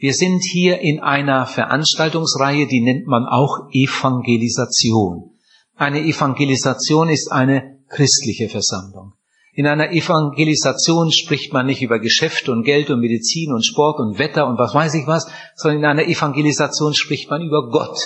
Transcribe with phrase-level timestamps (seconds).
[0.00, 5.32] Wir sind hier in einer Veranstaltungsreihe, die nennt man auch Evangelisation.
[5.76, 9.12] Eine Evangelisation ist eine christliche Versammlung.
[9.52, 14.18] In einer Evangelisation spricht man nicht über Geschäft und Geld und Medizin und Sport und
[14.18, 17.98] Wetter und was weiß ich was, sondern in einer Evangelisation spricht man über Gott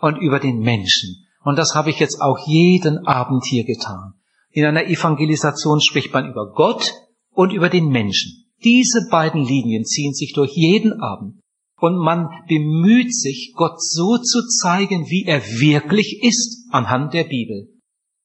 [0.00, 1.26] und über den Menschen.
[1.44, 4.14] Und das habe ich jetzt auch jeden Abend hier getan.
[4.50, 6.92] In einer Evangelisation spricht man über Gott
[7.30, 8.49] und über den Menschen.
[8.64, 11.40] Diese beiden Linien ziehen sich durch jeden Abend.
[11.78, 17.68] Und man bemüht sich, Gott so zu zeigen, wie er wirklich ist, anhand der Bibel.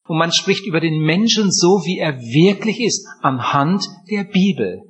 [0.06, 4.82] Und man spricht über den Menschen so, wie er wirklich ist, anhand der Bibel.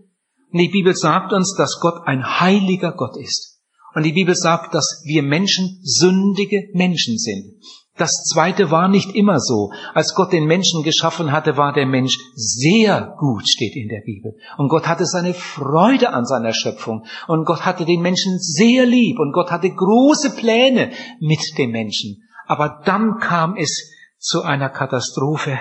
[0.53, 3.61] Und die Bibel sagt uns, dass Gott ein heiliger Gott ist.
[3.95, 7.55] Und die Bibel sagt, dass wir Menschen sündige Menschen sind.
[7.97, 9.71] Das zweite war nicht immer so.
[9.95, 14.37] Als Gott den Menschen geschaffen hatte, war der Mensch sehr gut, steht in der Bibel.
[14.59, 17.07] Und Gott hatte seine Freude an seiner Schöpfung.
[17.27, 19.19] Und Gott hatte den Menschen sehr lieb.
[19.19, 22.23] Und Gott hatte große Pläne mit dem Menschen.
[22.47, 25.59] Aber dann kam es zu einer Katastrophe.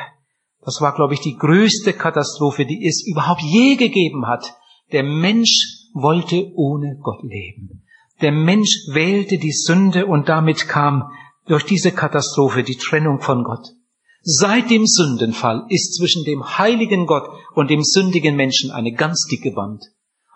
[0.61, 4.55] Das war, glaube ich, die größte Katastrophe, die es überhaupt je gegeben hat.
[4.91, 7.83] Der Mensch wollte ohne Gott leben.
[8.21, 11.11] Der Mensch wählte die Sünde und damit kam
[11.47, 13.67] durch diese Katastrophe die Trennung von Gott.
[14.21, 19.55] Seit dem Sündenfall ist zwischen dem heiligen Gott und dem sündigen Menschen eine ganz dicke
[19.55, 19.83] Wand.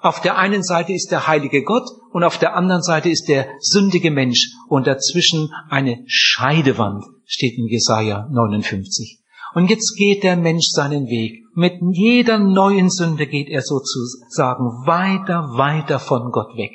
[0.02, 3.48] Auf der einen Seite ist der heilige Gott und auf der anderen Seite ist der
[3.60, 9.20] sündige Mensch und dazwischen eine Scheidewand, steht in Jesaja 59.
[9.56, 11.44] Und jetzt geht der Mensch seinen Weg.
[11.56, 16.72] Mit jeder neuen Sünde geht er sozusagen weiter, weiter von Gott weg.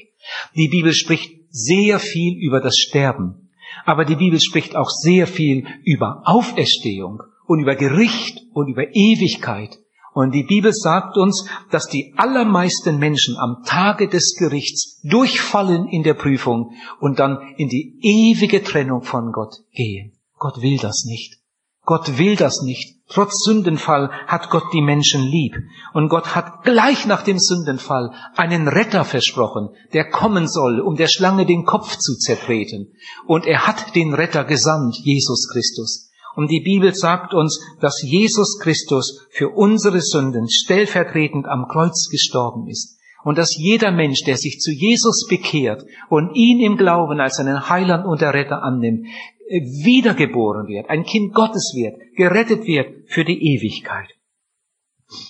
[0.57, 3.44] Die Bibel spricht sehr viel über das Sterben.
[3.85, 9.79] Aber die Bibel spricht auch sehr viel über Auferstehung und über Gericht und über Ewigkeit.
[10.15, 16.05] Und die Bibel sagt uns, dass die allermeisten Menschen am Tage des Gerichts durchfallen in
[16.05, 20.13] der Prüfung und dann in die ewige Trennung von Gott gehen.
[20.39, 21.39] Gott will das nicht.
[21.85, 22.95] Gott will das nicht.
[23.09, 25.55] Trotz Sündenfall hat Gott die Menschen lieb.
[25.93, 31.09] Und Gott hat gleich nach dem Sündenfall einen Retter versprochen, der kommen soll, um der
[31.09, 32.93] Schlange den Kopf zu zertreten.
[33.27, 36.11] Und er hat den Retter gesandt, Jesus Christus.
[36.35, 42.67] Und die Bibel sagt uns, dass Jesus Christus für unsere Sünden stellvertretend am Kreuz gestorben
[42.69, 42.99] ist.
[43.23, 47.71] Und dass jeder Mensch, der sich zu Jesus bekehrt und ihn im Glauben als seinen
[47.71, 49.07] Heiland und Retter annimmt,
[49.49, 54.09] wiedergeboren wird, ein Kind Gottes wird, gerettet wird für die Ewigkeit.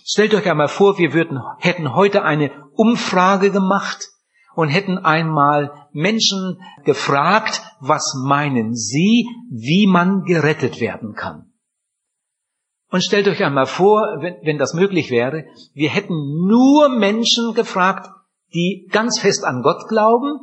[0.06, 4.08] Stellt euch einmal vor, wir würden, hätten heute eine Umfrage gemacht
[4.54, 11.52] und hätten einmal Menschen gefragt, was meinen sie, wie man gerettet werden kann.
[12.90, 16.14] Und stellt euch einmal vor, wenn, wenn das möglich wäre, wir hätten
[16.46, 18.08] nur Menschen gefragt,
[18.54, 20.38] die ganz fest an Gott glauben,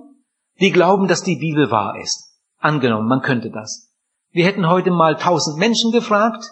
[0.60, 2.31] die glauben, dass die Bibel wahr ist.
[2.62, 3.92] Angenommen, man könnte das.
[4.30, 6.46] Wir hätten heute mal tausend Menschen gefragt,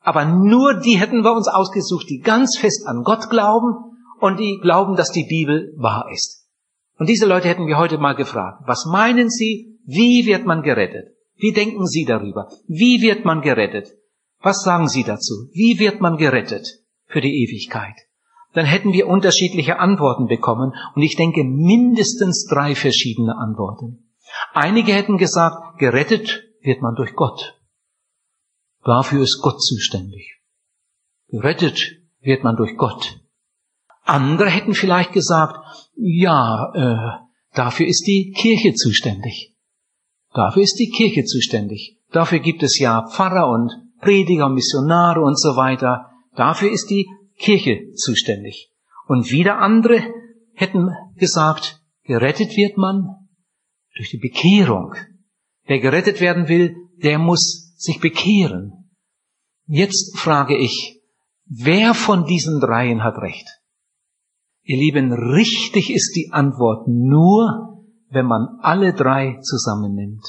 [0.00, 4.58] aber nur die hätten wir uns ausgesucht, die ganz fest an Gott glauben und die
[4.60, 6.48] glauben, dass die Bibel wahr ist.
[6.98, 11.14] Und diese Leute hätten wir heute mal gefragt, was meinen Sie, wie wird man gerettet?
[11.36, 12.48] Wie denken Sie darüber?
[12.66, 13.88] Wie wird man gerettet?
[14.40, 15.48] Was sagen Sie dazu?
[15.52, 16.66] Wie wird man gerettet
[17.06, 17.94] für die Ewigkeit?
[18.52, 24.03] Dann hätten wir unterschiedliche Antworten bekommen und ich denke mindestens drei verschiedene Antworten.
[24.56, 27.60] Einige hätten gesagt, gerettet wird man durch Gott.
[28.84, 30.38] Dafür ist Gott zuständig.
[31.26, 33.18] Gerettet wird man durch Gott.
[34.04, 35.58] Andere hätten vielleicht gesagt,
[35.96, 39.56] ja, äh, dafür ist die Kirche zuständig.
[40.32, 41.98] Dafür ist die Kirche zuständig.
[42.12, 43.72] Dafür gibt es ja Pfarrer und
[44.02, 46.12] Prediger, Missionare und so weiter.
[46.36, 48.70] Dafür ist die Kirche zuständig.
[49.08, 50.00] Und wieder andere
[50.54, 53.23] hätten gesagt, gerettet wird man
[53.94, 54.94] durch die Bekehrung.
[55.64, 58.90] Wer gerettet werden will, der muss sich bekehren.
[59.66, 61.00] Jetzt frage ich,
[61.46, 63.46] wer von diesen dreien hat recht?
[64.62, 70.24] Ihr Lieben, richtig ist die Antwort nur, wenn man alle drei zusammennimmt.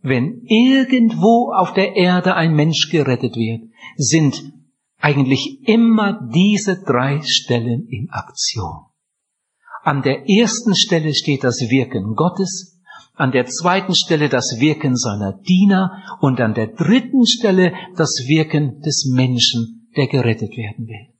[0.00, 4.52] Wenn irgendwo auf der Erde ein Mensch gerettet wird, sind
[4.98, 8.87] eigentlich immer diese drei Stellen in Aktion.
[9.88, 12.78] An der ersten Stelle steht das Wirken Gottes,
[13.14, 18.82] an der zweiten Stelle das Wirken seiner Diener und an der dritten Stelle das Wirken
[18.82, 21.14] des Menschen, der gerettet werden will.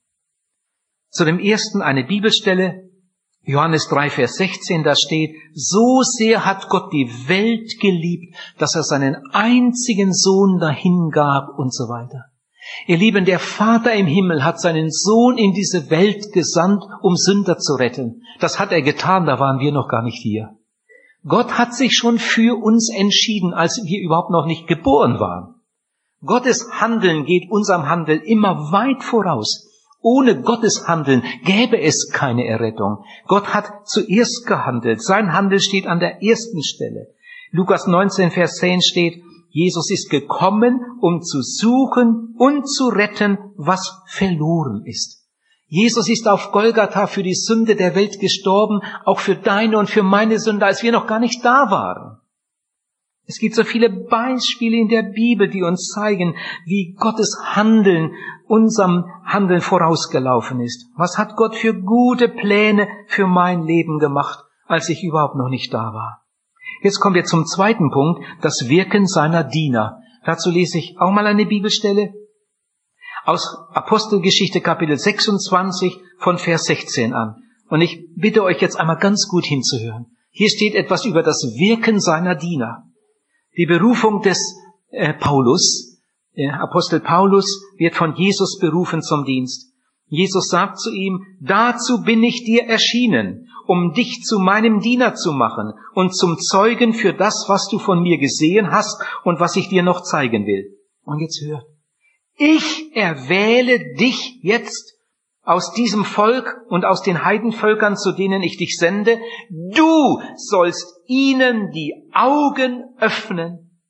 [1.09, 2.91] Zu dem ersten eine Bibelstelle,
[3.43, 8.83] Johannes 3, Vers 16, da steht, so sehr hat Gott die Welt geliebt, dass er
[8.83, 12.27] seinen einzigen Sohn dahingab und so weiter.
[12.87, 17.59] Ihr Lieben, der Vater im Himmel hat seinen Sohn in diese Welt gesandt, um Sünder
[17.59, 18.23] zu retten.
[18.41, 20.57] Das hat er getan, da waren wir noch gar nicht hier.
[21.25, 25.55] Gott hat sich schon für uns entschieden, als wir überhaupt noch nicht geboren waren.
[26.25, 29.69] Gottes Handeln geht unserem Handeln immer weit voraus.
[30.01, 33.05] Ohne Gottes Handeln gäbe es keine Errettung.
[33.27, 35.03] Gott hat zuerst gehandelt.
[35.03, 37.09] Sein Handel steht an der ersten Stelle.
[37.51, 44.03] Lukas 19, Vers 10 steht, Jesus ist gekommen, um zu suchen und zu retten, was
[44.07, 45.27] verloren ist.
[45.67, 50.03] Jesus ist auf Golgatha für die Sünde der Welt gestorben, auch für deine und für
[50.03, 52.19] meine Sünde, als wir noch gar nicht da waren.
[53.27, 56.35] Es gibt so viele Beispiele in der Bibel, die uns zeigen,
[56.65, 58.13] wie Gottes Handeln
[58.47, 60.87] unserem Handeln vorausgelaufen ist.
[60.97, 65.75] Was hat Gott für gute Pläne für mein Leben gemacht, als ich überhaupt noch nicht
[65.75, 66.23] da war?
[66.83, 70.01] Jetzt kommen wir zum zweiten Punkt, das Wirken seiner Diener.
[70.25, 72.13] Dazu lese ich auch mal eine Bibelstelle
[73.25, 77.37] aus Apostelgeschichte Kapitel 26 von Vers 16 an.
[77.69, 80.07] Und ich bitte euch jetzt einmal ganz gut hinzuhören.
[80.31, 82.85] Hier steht etwas über das Wirken seiner Diener.
[83.57, 84.39] Die Berufung des
[84.91, 86.01] äh, Paulus,
[86.35, 89.73] äh, Apostel Paulus wird von Jesus berufen zum Dienst.
[90.07, 95.31] Jesus sagt zu ihm, dazu bin ich dir erschienen, um dich zu meinem Diener zu
[95.31, 99.69] machen und zum Zeugen für das, was du von mir gesehen hast und was ich
[99.69, 100.79] dir noch zeigen will.
[101.05, 101.65] Und jetzt hör.
[102.35, 104.95] Ich erwähle dich jetzt
[105.43, 109.19] aus diesem Volk und aus den Heidenvölkern, zu denen ich dich sende.
[109.51, 113.83] Du sollst ihnen die Augen öffnen.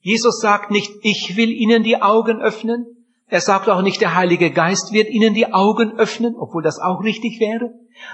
[0.00, 2.86] Jesus sagt nicht, ich will ihnen die Augen öffnen.
[3.26, 7.02] Er sagt auch nicht, der Heilige Geist wird ihnen die Augen öffnen, obwohl das auch
[7.02, 7.70] richtig wäre.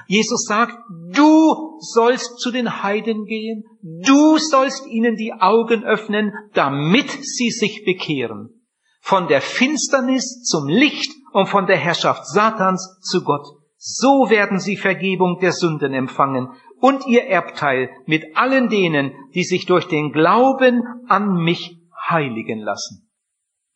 [0.06, 0.76] Jesus sagt,
[1.12, 7.84] du sollst zu den Heiden gehen, du sollst ihnen die Augen öffnen, damit sie sich
[7.84, 8.60] bekehren
[9.00, 13.46] von der Finsternis zum Licht und von der Herrschaft Satans zu Gott.
[13.76, 19.66] So werden sie Vergebung der Sünden empfangen und ihr Erbteil mit allen denen, die sich
[19.66, 21.78] durch den Glauben an mich
[22.08, 23.10] heiligen lassen.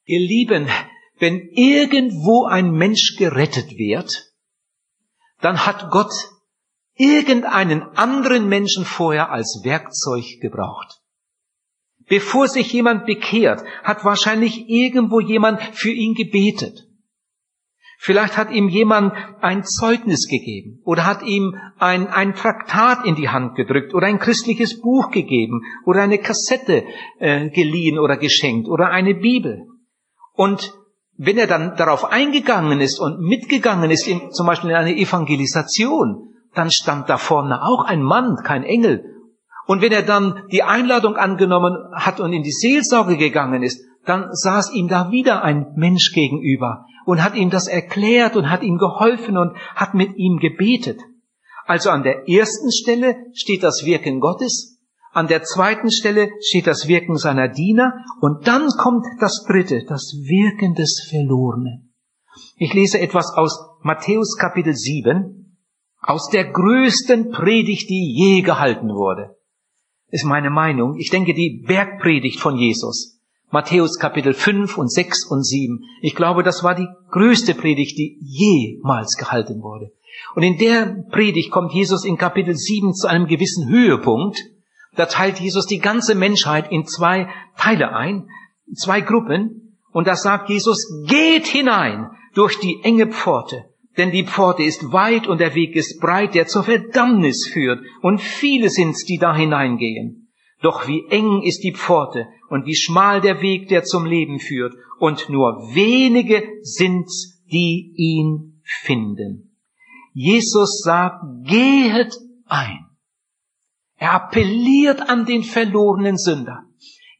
[0.05, 0.69] Ihr Lieben,
[1.19, 4.33] wenn irgendwo ein Mensch gerettet wird,
[5.41, 6.13] dann hat Gott
[6.95, 11.01] irgendeinen anderen Menschen vorher als Werkzeug gebraucht.
[12.07, 16.87] Bevor sich jemand bekehrt, hat wahrscheinlich irgendwo jemand für ihn gebetet.
[17.99, 23.31] Vielleicht hat ihm jemand ein Zeugnis gegeben oder hat ihm ein, ein Traktat in die
[23.31, 26.85] Hand gedrückt oder ein christliches Buch gegeben oder eine Kassette
[27.19, 29.67] äh, geliehen oder geschenkt oder eine Bibel.
[30.35, 30.75] Und
[31.17, 36.35] wenn er dann darauf eingegangen ist und mitgegangen ist, in, zum Beispiel in eine Evangelisation,
[36.55, 39.15] dann stand da vorne auch ein Mann, kein Engel,
[39.67, 44.29] und wenn er dann die Einladung angenommen hat und in die Seelsorge gegangen ist, dann
[44.31, 48.77] saß ihm da wieder ein Mensch gegenüber und hat ihm das erklärt und hat ihm
[48.77, 51.01] geholfen und hat mit ihm gebetet.
[51.65, 54.74] Also an der ersten Stelle steht das Wirken Gottes,
[55.15, 60.15] an der zweiten Stelle steht das Wirken seiner Diener und dann kommt das dritte, das
[60.25, 61.95] Wirken des Verlorenen.
[62.57, 65.59] Ich lese etwas aus Matthäus Kapitel 7,
[66.01, 69.37] aus der größten Predigt, die je gehalten wurde
[70.15, 70.95] ist meine Meinung.
[70.97, 73.21] Ich denke, die Bergpredigt von Jesus.
[73.51, 75.81] Matthäus Kapitel 5 und 6 und 7.
[76.03, 79.91] Ich glaube, das war die größte Predigt, die jemals gehalten wurde.
[80.37, 84.39] Und in der Predigt kommt Jesus in Kapitel 7 zu einem gewissen Höhepunkt.
[84.97, 88.29] Da teilt Jesus die ganze Menschheit in zwei Teile ein,
[88.75, 89.79] zwei Gruppen.
[89.91, 93.67] Und da sagt Jesus, geht hinein durch die enge Pforte.
[93.97, 98.21] Denn die Pforte ist weit und der Weg ist breit, der zur Verdammnis führt, und
[98.21, 100.33] viele sind's, die da hineingehen.
[100.63, 104.75] Doch wie eng ist die Pforte und wie schmal der Weg, der zum Leben führt,
[104.99, 109.57] und nur wenige sind's, die ihn finden.
[110.13, 112.84] Jesus sagt, gehet ein.
[114.05, 116.65] Er appelliert an den verlorenen Sünder.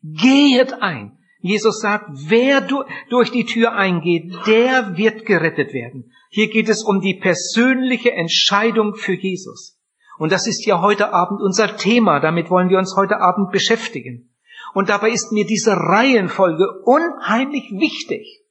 [0.03, 1.17] Gehet ein.
[1.41, 2.61] Jesus sagt, wer
[3.09, 6.13] durch die Tür eingeht, der wird gerettet werden.
[6.29, 9.81] Hier geht es um die persönliche Entscheidung für Jesus.
[10.19, 12.21] Und das ist ja heute Abend unser Thema.
[12.21, 14.35] Damit wollen wir uns heute Abend beschäftigen.
[14.75, 18.43] Und dabei ist mir diese Reihenfolge unheimlich wichtig.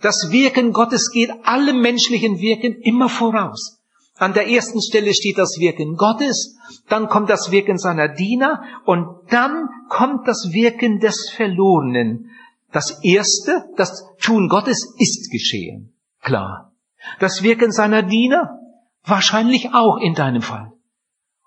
[0.00, 3.83] Das Wirken Gottes geht allem menschlichen Wirken immer voraus.
[4.16, 6.56] An der ersten Stelle steht das Wirken Gottes,
[6.88, 12.30] dann kommt das Wirken seiner Diener und dann kommt das Wirken des Verlorenen.
[12.70, 15.94] Das erste, das Tun Gottes ist geschehen.
[16.22, 16.72] Klar.
[17.18, 18.60] Das Wirken seiner Diener?
[19.04, 20.72] Wahrscheinlich auch in deinem Fall.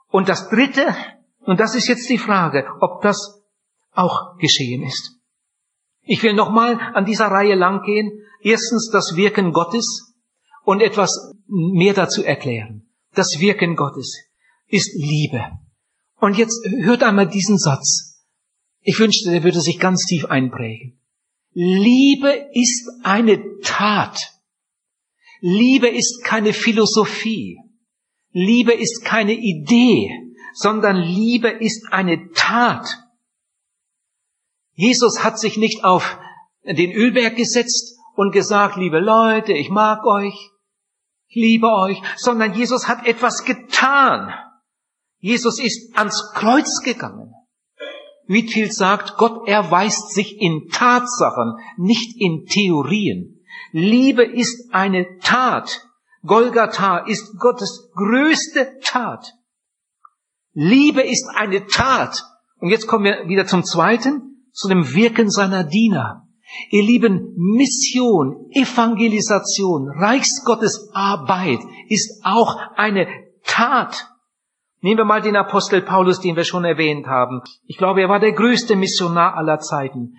[0.10, 0.94] Und das Dritte,
[1.40, 3.42] und das ist jetzt die Frage, ob das
[3.94, 5.18] auch geschehen ist.
[6.02, 8.24] Ich will nochmal an dieser Reihe langgehen.
[8.42, 10.07] Erstens das Wirken Gottes
[10.68, 12.90] und etwas mehr dazu erklären.
[13.14, 14.18] Das Wirken Gottes
[14.68, 15.42] ist Liebe.
[16.20, 18.26] Und jetzt hört einmal diesen Satz.
[18.82, 21.00] Ich wünschte, der würde sich ganz tief einprägen.
[21.54, 24.20] Liebe ist eine Tat.
[25.40, 27.60] Liebe ist keine Philosophie.
[28.34, 30.12] Liebe ist keine Idee,
[30.54, 32.90] sondern Liebe ist eine Tat.
[34.74, 36.20] Jesus hat sich nicht auf
[36.66, 40.52] den Ölberg gesetzt und gesagt, liebe Leute, ich mag euch,
[41.30, 44.34] liebe euch, sondern Jesus hat etwas getan.
[45.20, 47.34] Jesus ist ans Kreuz gegangen.
[48.28, 53.42] Whitfield sagt, Gott erweist sich in Tatsachen, nicht in Theorien.
[53.72, 55.88] Liebe ist eine Tat.
[56.24, 59.34] Golgatha ist Gottes größte Tat.
[60.54, 62.24] Liebe ist eine Tat.
[62.60, 66.27] Und jetzt kommen wir wieder zum zweiten zu dem Wirken seiner Diener.
[66.70, 73.08] Ihr Lieben, Mission, Evangelisation, Reichsgottes Arbeit ist auch eine
[73.44, 74.08] Tat.
[74.82, 77.42] Nehmen wir mal den Apostel Paulus, den wir schon erwähnt haben.
[77.66, 80.16] Ich glaube, er war der größte Missionar aller Zeiten.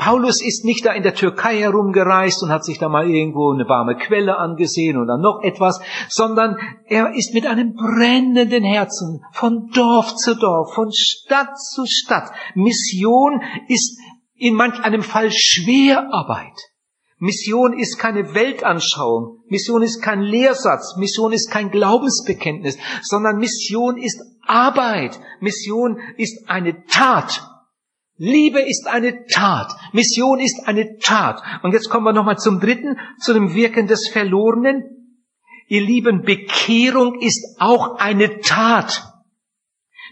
[0.00, 3.68] Paulus ist nicht da in der Türkei herumgereist und hat sich da mal irgendwo eine
[3.68, 6.56] warme Quelle angesehen oder noch etwas, sondern
[6.86, 12.30] er ist mit einem brennenden Herzen von Dorf zu Dorf, von Stadt zu Stadt.
[12.54, 14.00] Mission ist
[14.40, 16.58] in manch einem Fall Schwerarbeit.
[17.18, 24.18] Mission ist keine Weltanschauung, Mission ist kein Lehrsatz, Mission ist kein Glaubensbekenntnis, sondern Mission ist
[24.46, 27.46] Arbeit, Mission ist eine Tat.
[28.16, 29.72] Liebe ist eine Tat.
[29.92, 31.42] Mission ist eine Tat.
[31.62, 35.16] Und jetzt kommen wir nochmal zum dritten, zu dem Wirken des Verlorenen.
[35.68, 39.09] Ihr Lieben, Bekehrung ist auch eine Tat.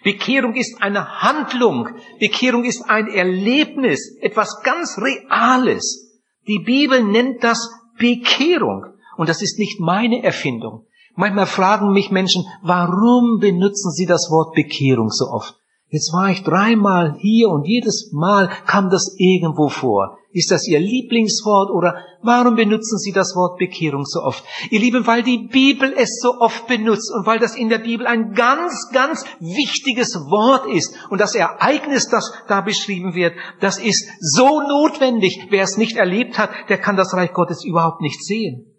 [0.05, 1.89] Bekehrung ist eine Handlung.
[2.21, 6.21] Bekehrung ist ein Erlebnis, etwas ganz Reales.
[6.47, 8.87] Die Bibel nennt das Bekehrung.
[9.17, 10.87] Und das ist nicht meine Erfindung.
[11.17, 15.57] Manchmal fragen mich Menschen, warum benutzen sie das Wort Bekehrung so oft?
[15.89, 20.19] Jetzt war ich dreimal hier und jedes Mal kam das irgendwo vor.
[20.39, 24.45] Ist das Ihr Lieblingswort oder warum benutzen Sie das Wort Bekehrung so oft?
[24.71, 28.07] Ihr Lieben, weil die Bibel es so oft benutzt und weil das in der Bibel
[28.07, 30.95] ein ganz, ganz wichtiges Wort ist.
[31.11, 35.49] Und das Ereignis, das da beschrieben wird, das ist so notwendig.
[35.51, 38.77] Wer es nicht erlebt hat, der kann das Reich Gottes überhaupt nicht sehen.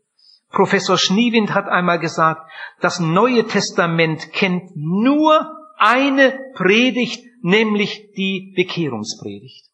[0.52, 2.50] Professor Schniewind hat einmal gesagt,
[2.80, 9.69] das Neue Testament kennt nur eine Predigt, nämlich die Bekehrungspredigt.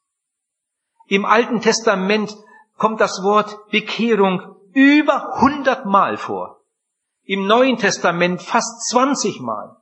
[1.08, 2.36] Im Alten Testament
[2.78, 4.42] kommt das Wort Bekehrung
[4.74, 6.62] über hundertmal vor.
[7.24, 9.78] Im Neuen Testament fast zwanzigmal.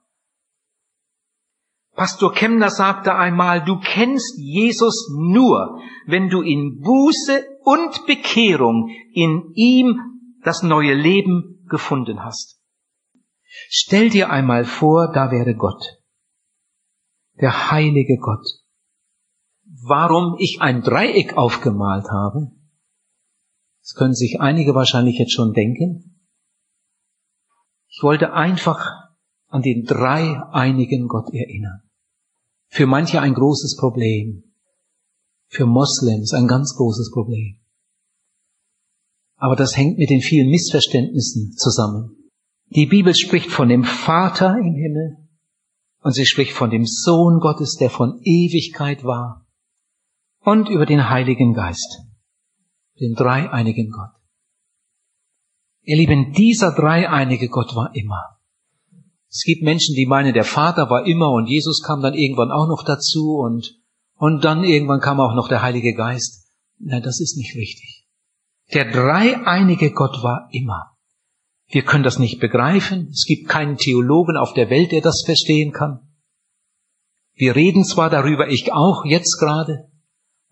[1.96, 9.52] Pastor Kemner sagte einmal, du kennst Jesus nur, wenn du in Buße und Bekehrung in
[9.54, 10.00] ihm
[10.44, 12.60] das neue Leben gefunden hast.
[13.70, 15.84] Stell dir einmal vor, da wäre Gott
[17.42, 18.46] der heilige Gott.
[19.86, 22.52] Warum ich ein Dreieck aufgemalt habe,
[23.82, 26.22] das können sich einige wahrscheinlich jetzt schon denken.
[27.90, 28.80] Ich wollte einfach
[29.48, 31.82] an den dreieinigen Gott erinnern.
[32.68, 34.54] Für manche ein großes Problem.
[35.48, 37.60] Für Moslems ein ganz großes Problem.
[39.36, 42.30] Aber das hängt mit den vielen Missverständnissen zusammen.
[42.68, 45.18] Die Bibel spricht von dem Vater im Himmel,
[46.00, 49.43] und sie spricht von dem Sohn Gottes, der von Ewigkeit war.
[50.44, 52.02] Und über den Heiligen Geist,
[53.00, 54.12] den dreieinigen Gott.
[55.84, 58.40] Ihr Lieben, dieser dreieinige Gott war immer.
[59.30, 62.68] Es gibt Menschen, die meinen, der Vater war immer und Jesus kam dann irgendwann auch
[62.68, 63.80] noch dazu und,
[64.16, 66.48] und dann irgendwann kam auch noch der Heilige Geist.
[66.78, 68.06] Nein, das ist nicht richtig.
[68.74, 70.92] Der dreieinige Gott war immer.
[71.68, 73.08] Wir können das nicht begreifen.
[73.12, 76.00] Es gibt keinen Theologen auf der Welt, der das verstehen kann.
[77.34, 79.90] Wir reden zwar darüber, ich auch jetzt gerade,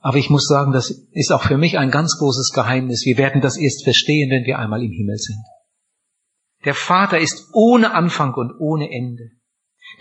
[0.01, 3.05] aber ich muss sagen, das ist auch für mich ein ganz großes Geheimnis.
[3.05, 5.43] Wir werden das erst verstehen, wenn wir einmal im Himmel sind.
[6.65, 9.29] Der Vater ist ohne Anfang und ohne Ende.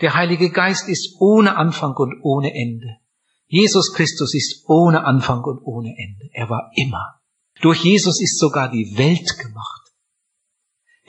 [0.01, 2.97] Der Heilige Geist ist ohne Anfang und ohne Ende.
[3.45, 6.29] Jesus Christus ist ohne Anfang und ohne Ende.
[6.33, 7.19] Er war immer.
[7.61, 9.81] Durch Jesus ist sogar die Welt gemacht.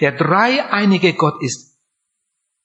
[0.00, 1.78] Der dreieinige Gott ist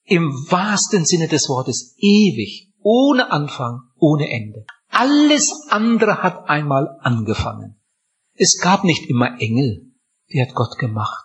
[0.04, 4.66] im wahrsten Sinne des Wortes ewig, ohne Anfang, ohne Ende.
[5.00, 7.80] Alles andere hat einmal angefangen.
[8.34, 9.92] Es gab nicht immer Engel,
[10.32, 11.24] die hat Gott gemacht.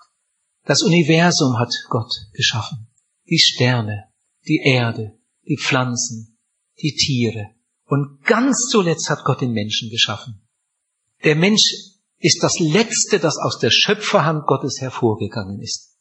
[0.66, 2.88] Das Universum hat Gott geschaffen.
[3.30, 4.10] Die Sterne,
[4.46, 6.38] die Erde, die Pflanzen,
[6.82, 7.46] die Tiere.
[7.86, 10.46] Und ganz zuletzt hat Gott den Menschen geschaffen.
[11.24, 11.62] Der Mensch
[12.18, 15.96] ist das Letzte, das aus der Schöpferhand Gottes hervorgegangen ist.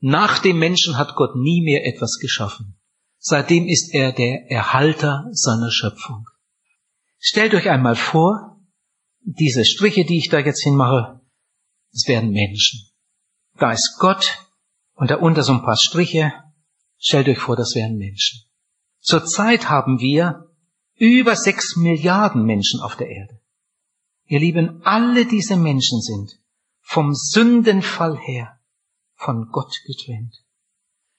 [0.00, 2.76] Nach dem Menschen hat Gott nie mehr etwas geschaffen.
[3.20, 6.26] Seitdem ist er der Erhalter seiner Schöpfung.
[7.26, 8.60] Stellt euch einmal vor,
[9.22, 11.22] diese Striche, die ich da jetzt hinmache,
[11.90, 12.90] das werden Menschen.
[13.58, 14.46] Da ist Gott
[14.92, 16.34] und darunter so ein paar Striche.
[16.98, 18.42] Stellt euch vor, das wären Menschen.
[19.00, 20.50] Zurzeit haben wir
[20.96, 23.40] über sechs Milliarden Menschen auf der Erde.
[24.26, 26.38] Ihr Lieben, alle diese Menschen sind
[26.82, 28.60] vom Sündenfall her
[29.14, 30.44] von Gott getrennt.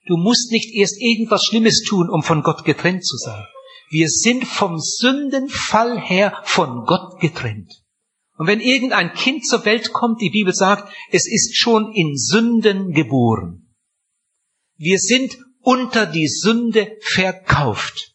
[0.06, 3.44] Du musst nicht erst irgendwas Schlimmes tun, um von Gott getrennt zu sein.
[3.88, 7.72] Wir sind vom Sündenfall her von Gott getrennt.
[8.36, 12.92] Und wenn irgendein Kind zur Welt kommt, die Bibel sagt, es ist schon in Sünden
[12.92, 13.74] geboren.
[14.76, 18.14] Wir sind unter die Sünde verkauft.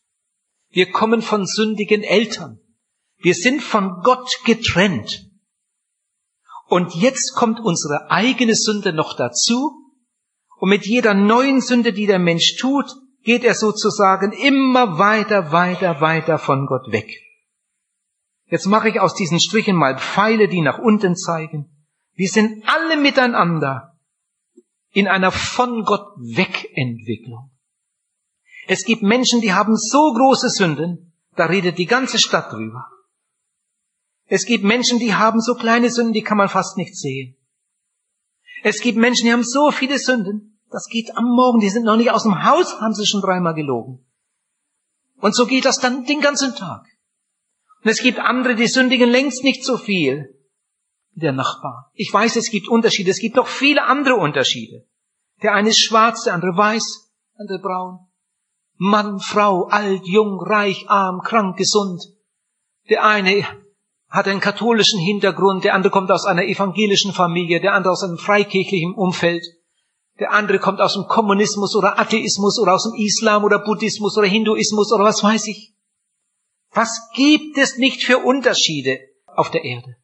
[0.70, 2.60] Wir kommen von sündigen Eltern.
[3.18, 5.28] Wir sind von Gott getrennt.
[6.68, 9.92] Und jetzt kommt unsere eigene Sünde noch dazu.
[10.60, 12.90] Und mit jeder neuen Sünde, die der Mensch tut,
[13.24, 17.10] geht er sozusagen immer weiter, weiter, weiter von Gott weg.
[18.48, 21.88] Jetzt mache ich aus diesen Strichen mal Pfeile, die nach unten zeigen.
[22.14, 23.98] Wir sind alle miteinander
[24.92, 27.52] in einer von Gott Wegentwicklung.
[28.68, 32.88] Es gibt Menschen, die haben so große Sünden, da redet die ganze Stadt drüber.
[34.26, 37.38] Es gibt Menschen, die haben so kleine Sünden, die kann man fast nicht sehen.
[38.64, 41.98] Es gibt Menschen, die haben so viele Sünden, das geht am Morgen, die sind noch
[41.98, 44.06] nicht aus dem Haus, haben sie schon dreimal gelogen.
[45.18, 46.86] Und so geht das dann den ganzen Tag.
[47.84, 50.36] Und es gibt andere, die sündigen längst nicht so viel
[51.14, 51.92] wie der Nachbar.
[51.94, 54.88] Ich weiß, es gibt Unterschiede, es gibt noch viele andere Unterschiede.
[55.44, 58.00] Der eine ist schwarz, der andere weiß, der andere braun.
[58.78, 62.02] Mann, Frau, alt, jung, reich, arm, krank, gesund.
[62.90, 63.46] Der eine
[64.10, 68.18] hat einen katholischen Hintergrund, der andere kommt aus einer evangelischen Familie, der andere aus einem
[68.18, 69.46] freikirchlichen Umfeld,
[70.22, 74.28] der andere kommt aus dem Kommunismus oder Atheismus oder aus dem Islam oder Buddhismus oder
[74.28, 75.74] Hinduismus oder was weiß ich.
[76.70, 79.98] Was gibt es nicht für Unterschiede auf der Erde?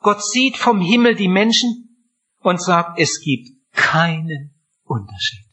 [0.00, 2.08] Gott sieht vom Himmel die Menschen
[2.40, 5.46] und sagt, es gibt keinen Unterschied.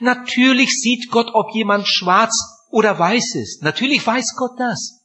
[0.00, 2.34] Natürlich sieht Gott, ob jemand schwarz
[2.70, 3.62] oder weiß ist.
[3.62, 5.04] Natürlich weiß Gott das.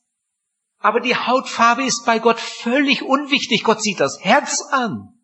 [0.80, 3.64] Aber die Hautfarbe ist bei Gott völlig unwichtig.
[3.64, 5.19] Gott sieht das Herz an.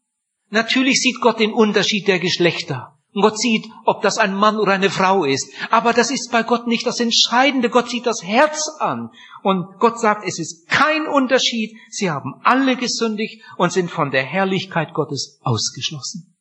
[0.49, 2.97] Natürlich sieht Gott den Unterschied der Geschlechter.
[3.13, 5.49] Und Gott sieht, ob das ein Mann oder eine Frau ist.
[5.71, 7.69] Aber das ist bei Gott nicht das Entscheidende.
[7.69, 9.10] Gott sieht das Herz an.
[9.41, 11.77] Und Gott sagt, es ist kein Unterschied.
[11.89, 16.36] Sie haben alle gesündigt und sind von der Herrlichkeit Gottes ausgeschlossen.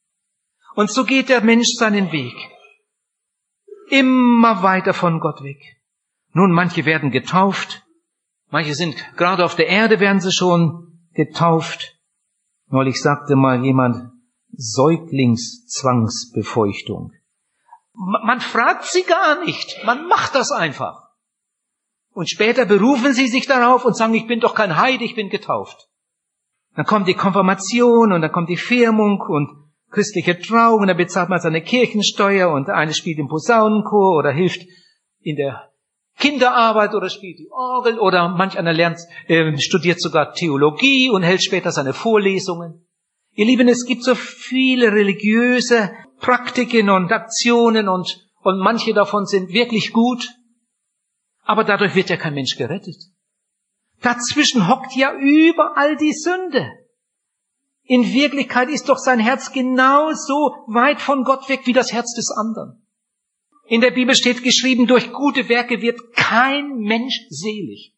[0.75, 2.35] Und so geht der Mensch seinen Weg.
[3.91, 5.61] Immer weiter von Gott weg.
[6.33, 7.85] Nun, manche werden getauft,
[8.55, 11.99] Manche sind gerade auf der Erde, werden sie schon getauft.
[12.75, 14.11] Neulich sagte mal jemand,
[14.51, 17.13] Säuglingszwangsbefeuchtung.
[17.93, 21.11] Man fragt sie gar nicht, man macht das einfach.
[22.11, 25.31] Und später berufen sie sich darauf und sagen, ich bin doch kein Heide, ich bin
[25.31, 25.89] getauft.
[26.75, 31.29] Dann kommt die Konfirmation und dann kommt die Firmung und christliche Trauung und dann bezahlt
[31.29, 34.67] man seine Kirchensteuer und der eine spielt im Posaunenchor oder hilft
[35.21, 35.71] in der
[36.19, 41.43] Kinderarbeit oder spielt die Orgel oder manch einer lernt, äh, studiert sogar Theologie und hält
[41.43, 42.87] später seine Vorlesungen.
[43.33, 49.51] Ihr Lieben, es gibt so viele religiöse Praktiken und Aktionen und, und manche davon sind
[49.51, 50.31] wirklich gut,
[51.43, 52.97] aber dadurch wird ja kein Mensch gerettet.
[54.01, 56.71] Dazwischen hockt ja überall die Sünde.
[57.83, 62.31] In Wirklichkeit ist doch sein Herz genauso weit von Gott weg wie das Herz des
[62.31, 62.84] anderen.
[63.67, 67.95] In der Bibel steht geschrieben, durch gute Werke wird kein Mensch selig.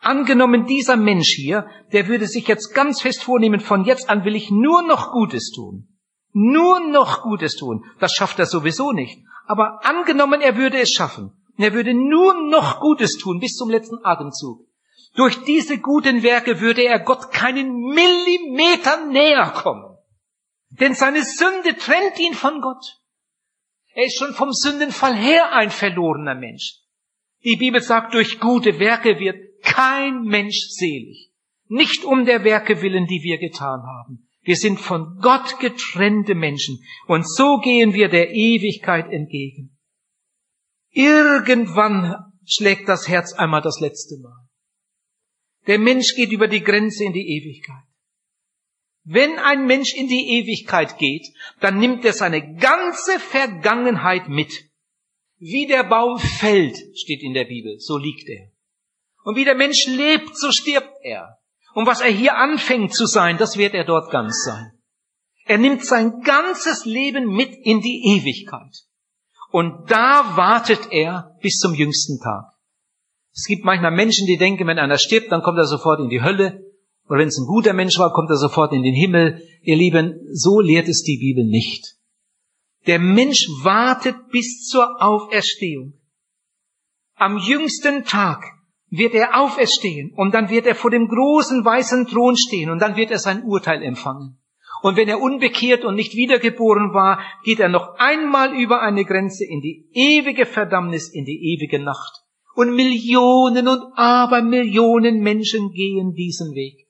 [0.00, 4.34] Angenommen, dieser Mensch hier, der würde sich jetzt ganz fest vornehmen, von jetzt an will
[4.34, 5.88] ich nur noch Gutes tun.
[6.32, 7.84] Nur noch Gutes tun.
[8.00, 9.18] Das schafft er sowieso nicht.
[9.46, 11.32] Aber angenommen, er würde es schaffen.
[11.56, 14.66] Er würde nur noch Gutes tun bis zum letzten Atemzug.
[15.14, 19.98] Durch diese guten Werke würde er Gott keinen Millimeter näher kommen.
[20.70, 23.01] Denn seine Sünde trennt ihn von Gott.
[23.94, 26.78] Er ist schon vom Sündenfall her ein verlorener Mensch.
[27.44, 31.30] Die Bibel sagt, durch gute Werke wird kein Mensch selig.
[31.68, 34.28] Nicht um der Werke willen, die wir getan haben.
[34.42, 39.78] Wir sind von Gott getrennte Menschen und so gehen wir der Ewigkeit entgegen.
[40.90, 44.48] Irgendwann schlägt das Herz einmal das letzte Mal.
[45.66, 47.84] Der Mensch geht über die Grenze in die Ewigkeit.
[49.04, 51.26] Wenn ein Mensch in die Ewigkeit geht,
[51.60, 54.52] dann nimmt er seine ganze Vergangenheit mit.
[55.38, 58.52] Wie der Baum fällt, steht in der Bibel, so liegt er.
[59.24, 61.38] Und wie der Mensch lebt, so stirbt er.
[61.74, 64.72] Und was er hier anfängt zu sein, das wird er dort ganz sein.
[65.44, 68.84] Er nimmt sein ganzes Leben mit in die Ewigkeit.
[69.50, 72.44] Und da wartet er bis zum jüngsten Tag.
[73.34, 76.22] Es gibt manchmal Menschen, die denken, wenn einer stirbt, dann kommt er sofort in die
[76.22, 76.71] Hölle.
[77.08, 79.42] Oder wenn es ein guter Mensch war, kommt er sofort in den Himmel.
[79.62, 81.96] Ihr Lieben, so lehrt es die Bibel nicht.
[82.86, 85.94] Der Mensch wartet bis zur Auferstehung.
[87.14, 88.42] Am jüngsten Tag
[88.90, 92.96] wird er auferstehen und dann wird er vor dem großen weißen Thron stehen und dann
[92.96, 94.38] wird er sein Urteil empfangen.
[94.82, 99.44] Und wenn er unbekehrt und nicht wiedergeboren war, geht er noch einmal über eine Grenze
[99.44, 102.22] in die ewige Verdammnis, in die ewige Nacht.
[102.54, 106.81] Und Millionen und Abermillionen Menschen gehen diesen Weg.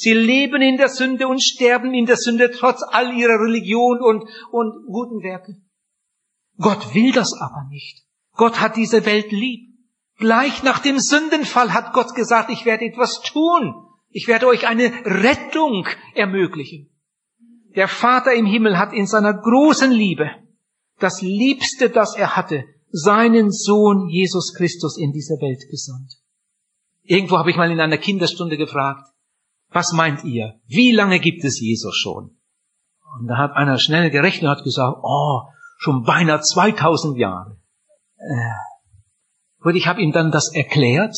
[0.00, 4.24] Sie leben in der Sünde und sterben in der Sünde trotz all ihrer Religion und,
[4.50, 5.56] und guten Werke.
[6.56, 8.02] Gott will das aber nicht.
[8.32, 9.74] Gott hat diese Welt lieb.
[10.16, 13.74] Gleich nach dem Sündenfall hat Gott gesagt, ich werde etwas tun.
[14.08, 16.88] Ich werde euch eine Rettung ermöglichen.
[17.76, 20.30] Der Vater im Himmel hat in seiner großen Liebe
[20.98, 26.14] das Liebste, das er hatte, seinen Sohn Jesus Christus in diese Welt gesandt.
[27.02, 29.09] Irgendwo habe ich mal in einer Kinderstunde gefragt,
[29.70, 30.60] was meint ihr?
[30.66, 32.36] Wie lange gibt es Jesus schon?
[33.18, 35.42] Und da hat einer schnell gerechnet und hat gesagt, oh,
[35.78, 37.56] schon beinahe 2000 Jahre.
[38.16, 41.16] Äh, und ich habe ihm dann das erklärt,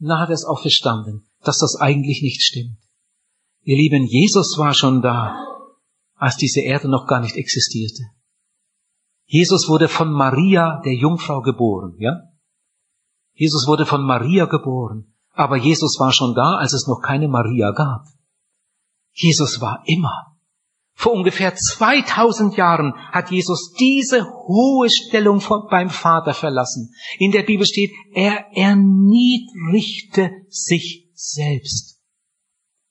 [0.00, 2.78] und dann hat er es auch verstanden, dass das eigentlich nicht stimmt.
[3.62, 5.36] Ihr Lieben, Jesus war schon da,
[6.16, 8.02] als diese Erde noch gar nicht existierte.
[9.26, 12.22] Jesus wurde von Maria, der Jungfrau, geboren, ja?
[13.34, 15.11] Jesus wurde von Maria geboren.
[15.32, 18.04] Aber Jesus war schon da, als es noch keine Maria gab.
[19.12, 20.32] Jesus war immer.
[20.94, 26.94] Vor ungefähr 2000 Jahren hat Jesus diese hohe Stellung von, beim Vater verlassen.
[27.18, 31.98] In der Bibel steht, er erniedrigte sich selbst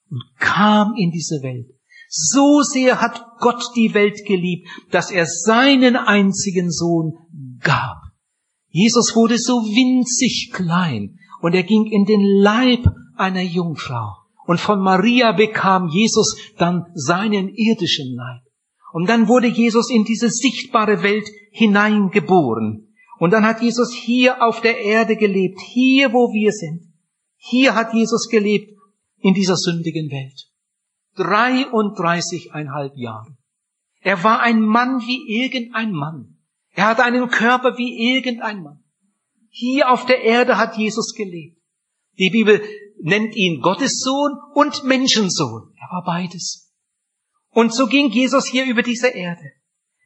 [0.10, 1.67] und kam in diese Welt.
[2.10, 7.13] So sehr hat Gott die Welt geliebt, dass er seinen einzigen Sohn
[7.62, 7.97] gab.
[8.67, 14.17] Jesus wurde so winzig klein, und er ging in den Leib einer Jungfrau.
[14.45, 18.41] Und von Maria bekam Jesus dann seinen irdischen Leib.
[18.91, 22.93] Und dann wurde Jesus in diese sichtbare Welt hineingeboren.
[23.19, 26.91] Und dann hat Jesus hier auf der Erde gelebt, hier wo wir sind.
[27.38, 28.75] Hier hat Jesus gelebt
[29.19, 30.47] in dieser sündigen Welt.
[31.17, 33.38] 33,5 Jahre.
[34.01, 36.38] Er war ein Mann wie irgendein Mann.
[36.73, 38.81] Er hatte einen Körper wie irgendein Mann.
[39.54, 41.62] Hier auf der Erde hat Jesus gelebt.
[42.18, 42.62] Die Bibel
[43.02, 45.74] nennt ihn Gottes Sohn und Menschensohn.
[45.78, 46.74] Er war beides.
[47.50, 49.52] Und so ging Jesus hier über diese Erde.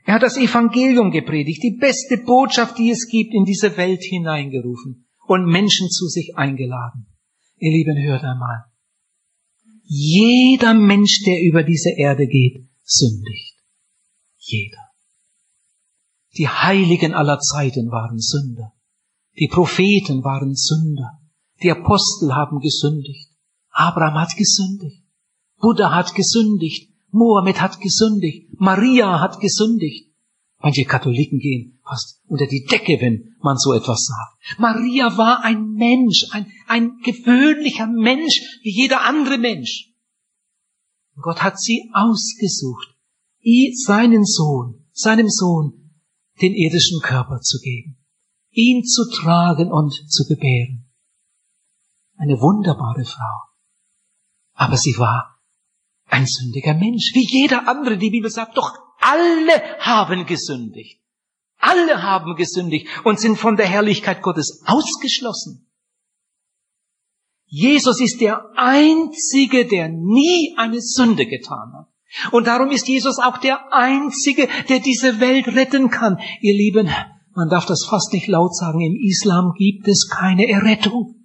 [0.04, 5.08] Er hat das Evangelium gepredigt, die beste Botschaft, die es gibt, in diese Welt hineingerufen
[5.28, 7.08] und Menschen zu sich eingeladen.
[7.58, 8.66] Ihr Lieben, hört einmal.
[9.84, 13.58] Jeder Mensch, der über diese Erde geht, sündigt.
[14.38, 14.90] Jeder.
[16.38, 18.75] Die Heiligen aller Zeiten waren Sünder.
[19.38, 21.20] Die Propheten waren Sünder.
[21.62, 23.30] Die Apostel haben gesündigt.
[23.70, 25.04] Abraham hat gesündigt.
[25.60, 26.94] Buddha hat gesündigt.
[27.12, 28.48] Mohammed hat gesündigt.
[28.60, 30.10] Maria hat gesündigt.
[30.60, 34.60] Manche Katholiken gehen fast unter die Decke, wenn man so etwas sagt.
[34.60, 39.92] Maria war ein Mensch, ein, ein gewöhnlicher Mensch, wie jeder andere Mensch.
[41.18, 42.96] Gott hat sie ausgesucht,
[43.86, 45.92] seinen Sohn, seinem Sohn,
[46.42, 47.98] den irdischen Körper zu geben
[48.56, 50.90] ihn zu tragen und zu gebären.
[52.18, 53.42] Eine wunderbare Frau.
[54.54, 55.40] Aber sie war
[56.08, 57.98] ein sündiger Mensch, wie jeder andere.
[57.98, 61.02] Die Bibel sagt doch, alle haben gesündigt.
[61.58, 65.68] Alle haben gesündigt und sind von der Herrlichkeit Gottes ausgeschlossen.
[67.48, 71.88] Jesus ist der Einzige, der nie eine Sünde getan hat.
[72.32, 76.20] Und darum ist Jesus auch der Einzige, der diese Welt retten kann.
[76.42, 76.90] Ihr Lieben,
[77.36, 81.16] man darf das fast nicht laut sagen, im Islam gibt es keine Errettung.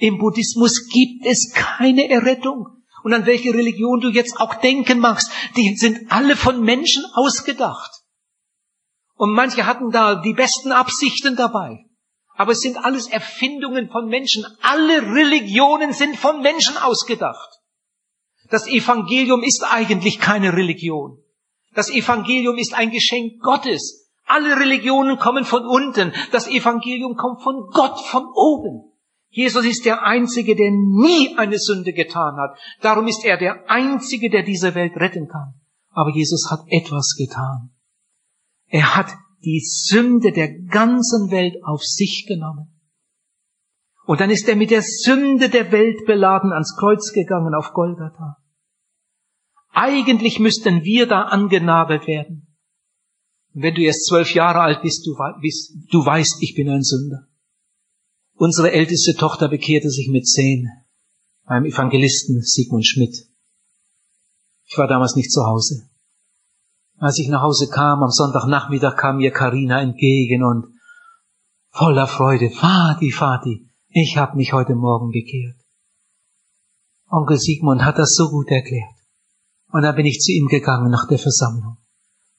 [0.00, 2.66] Im Buddhismus gibt es keine Errettung.
[3.02, 8.02] Und an welche Religion du jetzt auch denken magst, die sind alle von Menschen ausgedacht.
[9.14, 11.84] Und manche hatten da die besten Absichten dabei.
[12.34, 14.44] Aber es sind alles Erfindungen von Menschen.
[14.60, 17.60] Alle Religionen sind von Menschen ausgedacht.
[18.50, 21.22] Das Evangelium ist eigentlich keine Religion.
[21.74, 24.05] Das Evangelium ist ein Geschenk Gottes.
[24.26, 26.12] Alle Religionen kommen von unten.
[26.32, 28.92] Das Evangelium kommt von Gott, von oben.
[29.28, 32.58] Jesus ist der Einzige, der nie eine Sünde getan hat.
[32.80, 35.54] Darum ist er der Einzige, der diese Welt retten kann.
[35.90, 37.70] Aber Jesus hat etwas getan.
[38.68, 39.12] Er hat
[39.44, 42.80] die Sünde der ganzen Welt auf sich genommen.
[44.06, 48.38] Und dann ist er mit der Sünde der Welt beladen ans Kreuz gegangen auf Golgatha.
[49.72, 52.45] Eigentlich müssten wir da angenagelt werden.
[53.56, 56.82] Und wenn du erst zwölf Jahre alt bist, du, bist, du weißt, ich bin ein
[56.82, 57.26] Sünder.
[58.34, 60.68] Unsere älteste Tochter bekehrte sich mit zehn
[61.46, 63.16] beim Evangelisten Sigmund Schmidt.
[64.66, 65.88] Ich war damals nicht zu Hause.
[66.98, 70.66] Als ich nach Hause kam, am Sonntagnachmittag kam mir Karina entgegen und
[71.70, 75.56] voller Freude, Vati, Vati, ich habe mich heute Morgen bekehrt.
[77.08, 78.92] Onkel Sigmund hat das so gut erklärt.
[79.72, 81.78] Und dann bin ich zu ihm gegangen nach der Versammlung.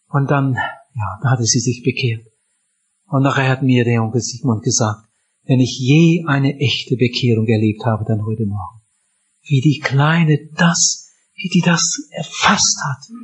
[0.09, 0.57] Und dann,
[0.97, 2.25] ja, da hatte sie sich bekehrt.
[3.05, 5.07] Und nachher hat mir der Onkel Sigmund gesagt,
[5.45, 8.81] wenn ich je eine echte Bekehrung erlebt habe, dann heute Morgen.
[9.43, 13.15] Wie die Kleine das, wie die das erfasst hat.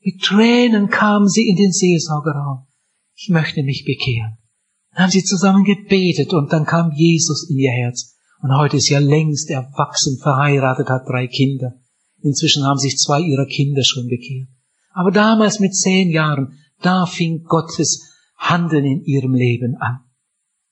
[0.00, 2.66] Mit Tränen kam sie in den Seelsorgerraum.
[3.14, 4.38] Ich möchte mich bekehren.
[4.92, 8.16] Dann haben sie zusammen gebetet und dann kam Jesus in ihr Herz.
[8.40, 11.74] Und heute ist ja längst erwachsen, verheiratet, hat drei Kinder.
[12.22, 14.48] Inzwischen haben sich zwei ihrer Kinder schon bekehrt.
[14.92, 20.00] Aber damals mit zehn Jahren, da fing Gottes Handeln in ihrem Leben an.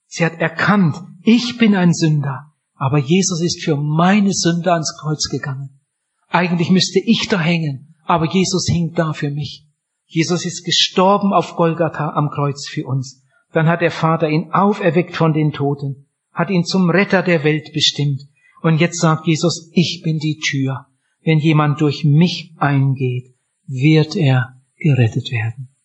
[0.07, 5.29] Sie hat erkannt, ich bin ein Sünder, aber Jesus ist für meine Sünde ans Kreuz
[5.29, 5.81] gegangen.
[6.29, 9.67] Eigentlich müsste ich da hängen, aber Jesus hing da für mich.
[10.07, 13.25] Jesus ist gestorben auf Golgatha am Kreuz für uns.
[13.53, 17.73] Dann hat der Vater ihn auferweckt von den Toten, hat ihn zum Retter der Welt
[17.73, 18.23] bestimmt.
[18.63, 20.87] Und jetzt sagt Jesus, ich bin die Tür.
[21.23, 23.35] Wenn jemand durch mich eingeht,
[23.67, 25.76] wird er gerettet werden.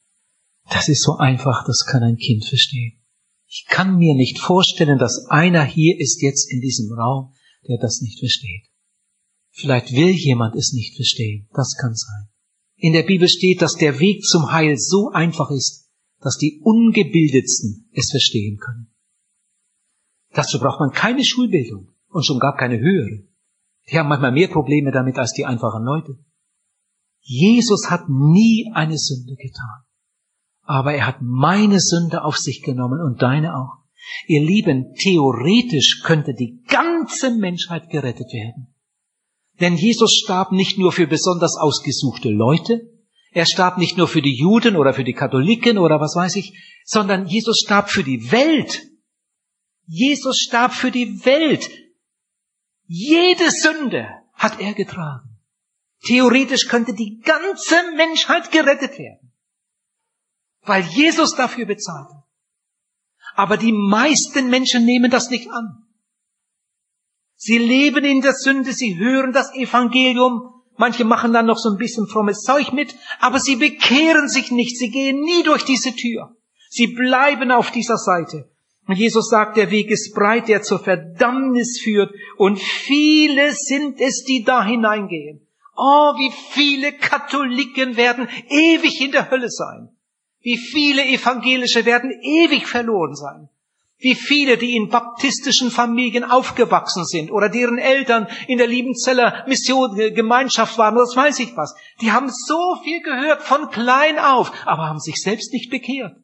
[0.71, 2.97] Das ist so einfach, das kann ein Kind verstehen.
[3.45, 7.33] Ich kann mir nicht vorstellen, dass einer hier ist jetzt in diesem Raum,
[7.67, 8.67] der das nicht versteht.
[9.51, 12.29] Vielleicht will jemand es nicht verstehen, das kann sein.
[12.77, 15.89] In der Bibel steht, dass der Weg zum Heil so einfach ist,
[16.21, 18.95] dass die Ungebildetsten es verstehen können.
[20.33, 23.27] Dazu braucht man keine Schulbildung und schon gar keine höhere.
[23.91, 26.17] Die haben manchmal mehr Probleme damit als die einfachen Leute.
[27.19, 29.83] Jesus hat nie eine Sünde getan.
[30.63, 33.81] Aber er hat meine Sünde auf sich genommen und deine auch.
[34.27, 38.73] Ihr Lieben, theoretisch könnte die ganze Menschheit gerettet werden.
[39.59, 42.81] Denn Jesus starb nicht nur für besonders ausgesuchte Leute,
[43.31, 46.53] er starb nicht nur für die Juden oder für die Katholiken oder was weiß ich,
[46.83, 48.87] sondern Jesus starb für die Welt.
[49.85, 51.69] Jesus starb für die Welt.
[52.87, 55.39] Jede Sünde hat er getragen.
[56.05, 59.30] Theoretisch könnte die ganze Menschheit gerettet werden,
[60.63, 62.23] weil Jesus dafür bezahlte.
[63.35, 65.85] Aber die meisten Menschen nehmen das nicht an.
[67.35, 71.77] Sie leben in der Sünde, sie hören das Evangelium, Manche machen dann noch so ein
[71.77, 74.79] bisschen frommes Zeug mit, aber sie bekehren sich nicht.
[74.79, 76.35] Sie gehen nie durch diese Tür.
[76.69, 78.49] Sie bleiben auf dieser Seite.
[78.87, 82.11] Und Jesus sagt, der Weg ist breit, der zur Verdammnis führt.
[82.35, 85.47] Und viele sind es, die da hineingehen.
[85.77, 89.89] Oh, wie viele Katholiken werden ewig in der Hölle sein.
[90.41, 93.49] Wie viele Evangelische werden ewig verloren sein.
[93.99, 99.99] Wie viele, die in baptistischen Familien aufgewachsen sind oder deren Eltern in der Liebenzeller Mission,
[99.99, 101.75] äh, Gemeinschaft waren, das weiß ich was.
[102.01, 106.15] Die haben so viel gehört von klein auf, aber haben sich selbst nicht bekehrt.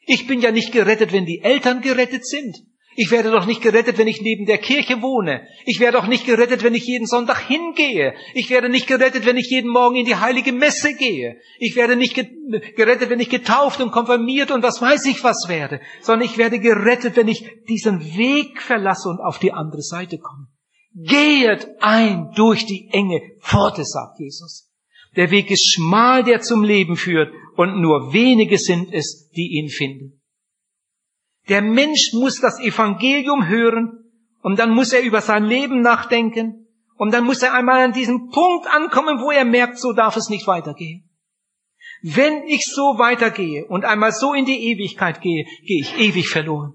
[0.00, 2.58] Ich bin ja nicht gerettet, wenn die Eltern gerettet sind.
[2.94, 5.46] Ich werde doch nicht gerettet, wenn ich neben der Kirche wohne.
[5.64, 8.14] Ich werde auch nicht gerettet, wenn ich jeden Sonntag hingehe.
[8.34, 11.38] Ich werde nicht gerettet, wenn ich jeden Morgen in die heilige Messe gehe.
[11.58, 15.80] Ich werde nicht gerettet, wenn ich getauft und konfirmiert und was weiß ich was werde.
[16.02, 20.48] Sondern ich werde gerettet, wenn ich diesen Weg verlasse und auf die andere Seite komme.
[20.94, 24.70] Gehet ein durch die enge Pforte, sagt Jesus.
[25.16, 29.68] Der Weg ist schmal, der zum Leben führt, und nur wenige sind es, die ihn
[29.68, 30.21] finden.
[31.48, 34.04] Der Mensch muss das Evangelium hören
[34.42, 38.30] und dann muss er über sein Leben nachdenken und dann muss er einmal an diesen
[38.30, 41.08] Punkt ankommen, wo er merkt, so darf es nicht weitergehen.
[42.02, 46.74] Wenn ich so weitergehe und einmal so in die Ewigkeit gehe, gehe ich ewig verloren.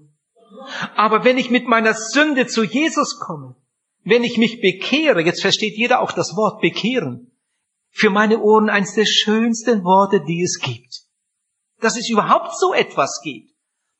[0.96, 3.56] Aber wenn ich mit meiner Sünde zu Jesus komme,
[4.04, 7.32] wenn ich mich bekehre, jetzt versteht jeder auch das Wort bekehren,
[7.90, 11.04] für meine Ohren eines der schönsten Worte, die es gibt.
[11.80, 13.50] Dass es überhaupt so etwas gibt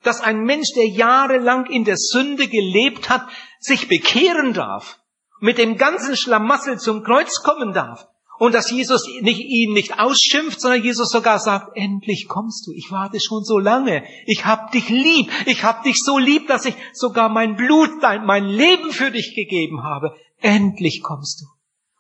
[0.03, 3.27] dass ein Mensch, der jahrelang in der Sünde gelebt hat,
[3.61, 5.01] sich bekehren darf,
[5.41, 8.07] mit dem ganzen Schlamassel zum Kreuz kommen darf
[8.39, 12.91] und dass Jesus nicht, ihn nicht ausschimpft, sondern Jesus sogar sagt, endlich kommst du, ich
[12.91, 16.75] warte schon so lange, ich hab dich lieb, ich hab dich so lieb, dass ich
[16.93, 17.91] sogar mein Blut,
[18.25, 21.47] mein Leben für dich gegeben habe, endlich kommst du.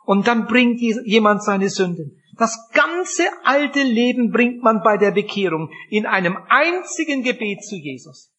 [0.04, 2.22] Und dann bringt jemand seine Sünden.
[2.38, 8.32] Das ganze alte Leben bringt man bei der Bekehrung in einem einzigen Gebet zu Jesus.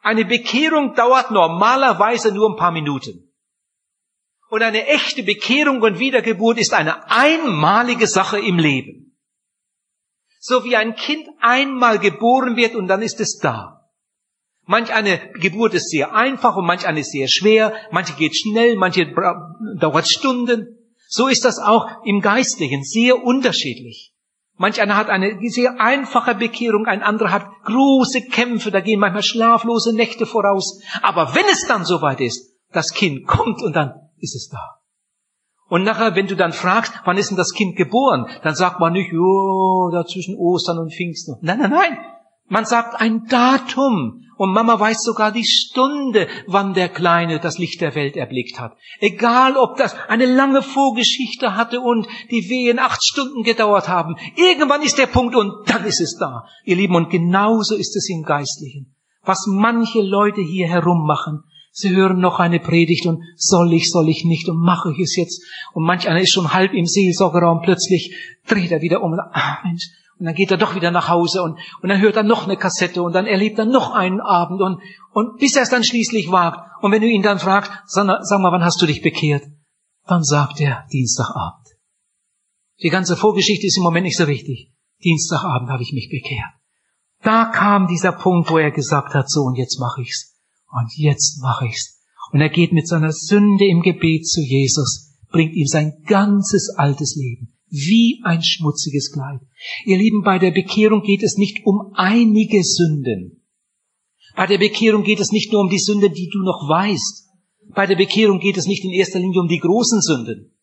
[0.00, 3.34] Eine Bekehrung dauert normalerweise nur ein paar Minuten.
[4.50, 9.18] Und eine echte Bekehrung und Wiedergeburt ist eine einmalige Sache im Leben.
[10.38, 13.90] So wie ein Kind einmal geboren wird und dann ist es da.
[14.64, 19.12] Manch eine Geburt ist sehr einfach und manch eine sehr schwer, manche geht schnell, manche
[19.76, 20.77] dauert Stunden.
[21.10, 24.14] So ist das auch im Geistlichen, sehr unterschiedlich.
[24.58, 29.22] Manch einer hat eine sehr einfache Bekehrung, ein anderer hat große Kämpfe, da gehen manchmal
[29.22, 30.82] schlaflose Nächte voraus.
[31.00, 34.80] Aber wenn es dann soweit ist, das Kind kommt und dann ist es da.
[35.68, 38.92] Und nachher, wenn du dann fragst, wann ist denn das Kind geboren, dann sagt man
[38.92, 41.36] nicht, oh, da zwischen Ostern und Pfingsten.
[41.40, 41.98] Nein, nein, nein.
[42.48, 44.24] Man sagt ein Datum.
[44.36, 48.76] Und Mama weiß sogar die Stunde, wann der Kleine das Licht der Welt erblickt hat.
[49.00, 54.14] Egal, ob das eine lange Vorgeschichte hatte und die Wehen acht Stunden gedauert haben.
[54.36, 56.44] Irgendwann ist der Punkt und dann ist es da.
[56.64, 58.94] Ihr Lieben, und genauso ist es im Geistlichen.
[59.24, 61.42] Was manche Leute hier herum machen,
[61.80, 65.16] Sie hören noch eine Predigt und soll ich, soll ich nicht und mache ich es
[65.16, 65.44] jetzt.
[65.74, 68.16] Und manch einer ist schon halb im Seelsorgerraum, plötzlich
[68.48, 71.42] dreht er wieder um und, ah, Mensch, und dann geht er doch wieder nach Hause
[71.42, 74.60] und, und dann hört er noch eine Kassette und dann erlebt er noch einen Abend
[74.60, 74.80] und,
[75.12, 76.82] und bis er es dann schließlich wagt.
[76.82, 79.44] Und wenn du ihn dann fragst, sag, sag mal, wann hast du dich bekehrt?
[80.06, 81.66] Dann sagt er, Dienstagabend.
[82.82, 84.72] Die ganze Vorgeschichte ist im Moment nicht so wichtig.
[85.04, 86.50] Dienstagabend habe ich mich bekehrt.
[87.22, 90.36] Da kam dieser Punkt, wo er gesagt hat, so und jetzt mache ich's.
[90.70, 92.00] Und jetzt mache ich's.
[92.32, 97.16] Und er geht mit seiner Sünde im Gebet zu Jesus, bringt ihm sein ganzes altes
[97.16, 99.40] Leben wie ein schmutziges Kleid.
[99.84, 103.44] Ihr Lieben, bei der Bekehrung geht es nicht um einige Sünden.
[104.36, 107.28] Bei der Bekehrung geht es nicht nur um die Sünden, die du noch weißt.
[107.74, 110.54] Bei der Bekehrung geht es nicht in erster Linie um die großen Sünden.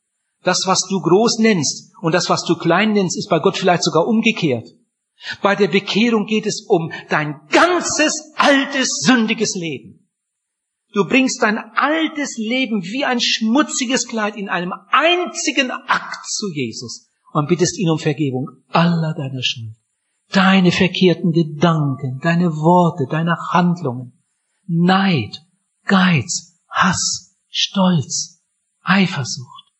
[0.43, 3.83] Das, was du groß nennst und das, was du klein nennst, ist bei Gott vielleicht
[3.83, 4.67] sogar umgekehrt.
[5.41, 10.04] Bei der Bekehrung geht es um dein ganzes altes sündiges Leben.
[10.95, 17.09] Du bringst dein altes Leben wie ein schmutziges Kleid in einem einzigen Akt zu Jesus
[17.33, 19.75] und bittest ihn um Vergebung aller deiner Schuld.
[20.31, 24.23] Deine verkehrten Gedanken, deine Worte, deine Handlungen,
[24.67, 25.45] Neid,
[25.83, 28.41] Geiz, Hass, Stolz,
[28.81, 29.73] Eifersucht.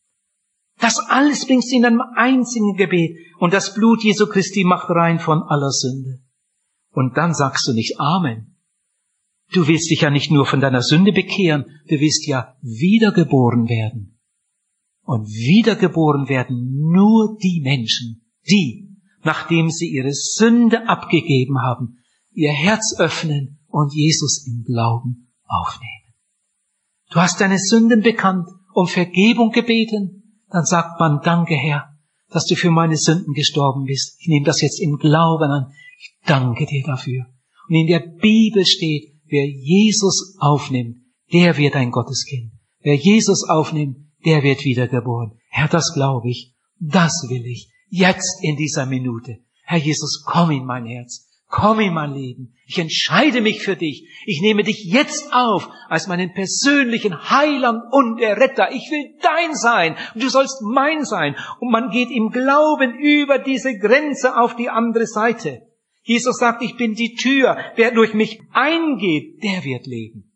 [0.80, 5.20] Das alles bringst du in einem einzigen Gebet und das Blut Jesu Christi macht rein
[5.20, 6.20] von aller Sünde.
[6.92, 8.55] Und dann sagst du nicht Amen,
[9.52, 14.20] Du willst dich ja nicht nur von deiner Sünde bekehren, du willst ja wiedergeboren werden.
[15.04, 22.00] Und wiedergeboren werden nur die Menschen, die, nachdem sie ihre Sünde abgegeben haben,
[22.32, 26.14] ihr Herz öffnen und Jesus im Glauben aufnehmen.
[27.12, 31.96] Du hast deine Sünden bekannt, um Vergebung gebeten, dann sagt man, danke Herr,
[32.30, 34.18] dass du für meine Sünden gestorben bist.
[34.20, 35.72] Ich nehme das jetzt im Glauben an.
[36.00, 37.26] Ich danke dir dafür.
[37.70, 40.98] Und in der Bibel steht, Wer Jesus aufnimmt,
[41.34, 42.52] der wird ein Gotteskind.
[42.82, 45.40] Wer Jesus aufnimmt, der wird wiedergeboren.
[45.50, 46.54] Herr, das glaube ich.
[46.80, 47.70] Das will ich.
[47.90, 49.38] Jetzt in dieser Minute.
[49.64, 51.26] Herr Jesus, komm in mein Herz.
[51.48, 52.54] Komm in mein Leben.
[52.66, 54.08] Ich entscheide mich für dich.
[54.26, 58.72] Ich nehme dich jetzt auf als meinen persönlichen Heiland und Erretter.
[58.72, 61.36] Ich will dein sein und du sollst mein sein.
[61.60, 65.62] Und man geht im Glauben über diese Grenze auf die andere Seite.
[66.06, 67.58] Jesus sagt, ich bin die Tür.
[67.76, 70.32] Wer durch mich eingeht, der wird leben.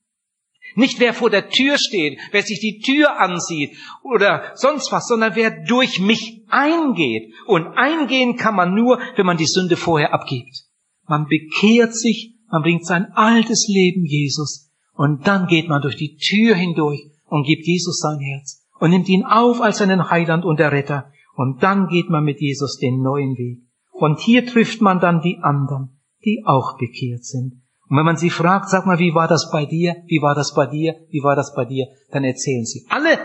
[0.75, 5.35] Nicht wer vor der Tür steht, wer sich die Tür ansieht oder sonst was, sondern
[5.35, 7.33] wer durch mich eingeht.
[7.45, 10.65] Und eingehen kann man nur, wenn man die Sünde vorher abgibt.
[11.07, 16.17] Man bekehrt sich, man bringt sein altes Leben Jesus und dann geht man durch die
[16.17, 20.59] Tür hindurch und gibt Jesus sein Herz und nimmt ihn auf als seinen Heiland und
[20.59, 23.68] Erretter und dann geht man mit Jesus den neuen Weg.
[23.99, 27.61] Und hier trifft man dann die anderen, die auch bekehrt sind.
[27.89, 29.97] Und wenn man sie fragt, sag mal, wie war das bei dir?
[30.07, 30.95] Wie war das bei dir?
[31.09, 31.87] Wie war das bei dir?
[32.11, 33.17] Dann erzählen sie alle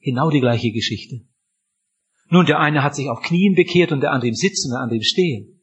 [0.00, 1.26] genau die gleiche Geschichte.
[2.30, 4.96] Nun, der eine hat sich auf Knien bekehrt und der andere im Sitzen der andere
[4.96, 5.60] im Stehen.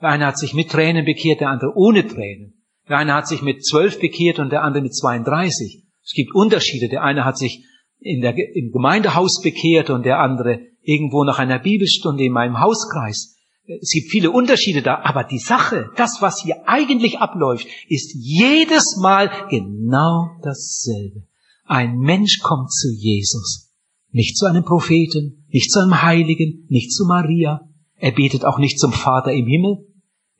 [0.00, 2.62] Der eine hat sich mit Tränen bekehrt, der andere ohne Tränen.
[2.88, 5.84] Der eine hat sich mit zwölf bekehrt und der andere mit 32.
[6.04, 6.88] Es gibt Unterschiede.
[6.88, 7.64] Der eine hat sich
[7.98, 13.37] in der, im Gemeindehaus bekehrt und der andere irgendwo nach einer Bibelstunde in meinem Hauskreis
[13.68, 18.96] es gibt viele Unterschiede da, aber die Sache, das, was hier eigentlich abläuft, ist jedes
[19.00, 21.24] Mal genau dasselbe.
[21.64, 23.70] Ein Mensch kommt zu Jesus,
[24.10, 27.68] nicht zu einem Propheten, nicht zu einem Heiligen, nicht zu Maria.
[27.96, 29.84] Er betet auch nicht zum Vater im Himmel.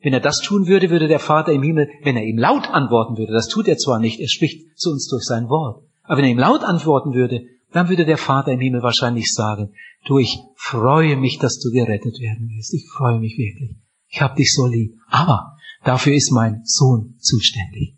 [0.01, 3.17] Wenn er das tun würde, würde der Vater im Himmel, wenn er ihm laut antworten
[3.17, 6.25] würde, das tut er zwar nicht, er spricht zu uns durch sein Wort, aber wenn
[6.25, 9.73] er ihm laut antworten würde, dann würde der Vater im Himmel wahrscheinlich sagen,
[10.05, 12.73] du, ich freue mich, dass du gerettet werden willst.
[12.73, 13.75] Ich freue mich wirklich.
[14.07, 14.95] Ich habe dich so lieb.
[15.07, 17.95] Aber dafür ist mein Sohn zuständig.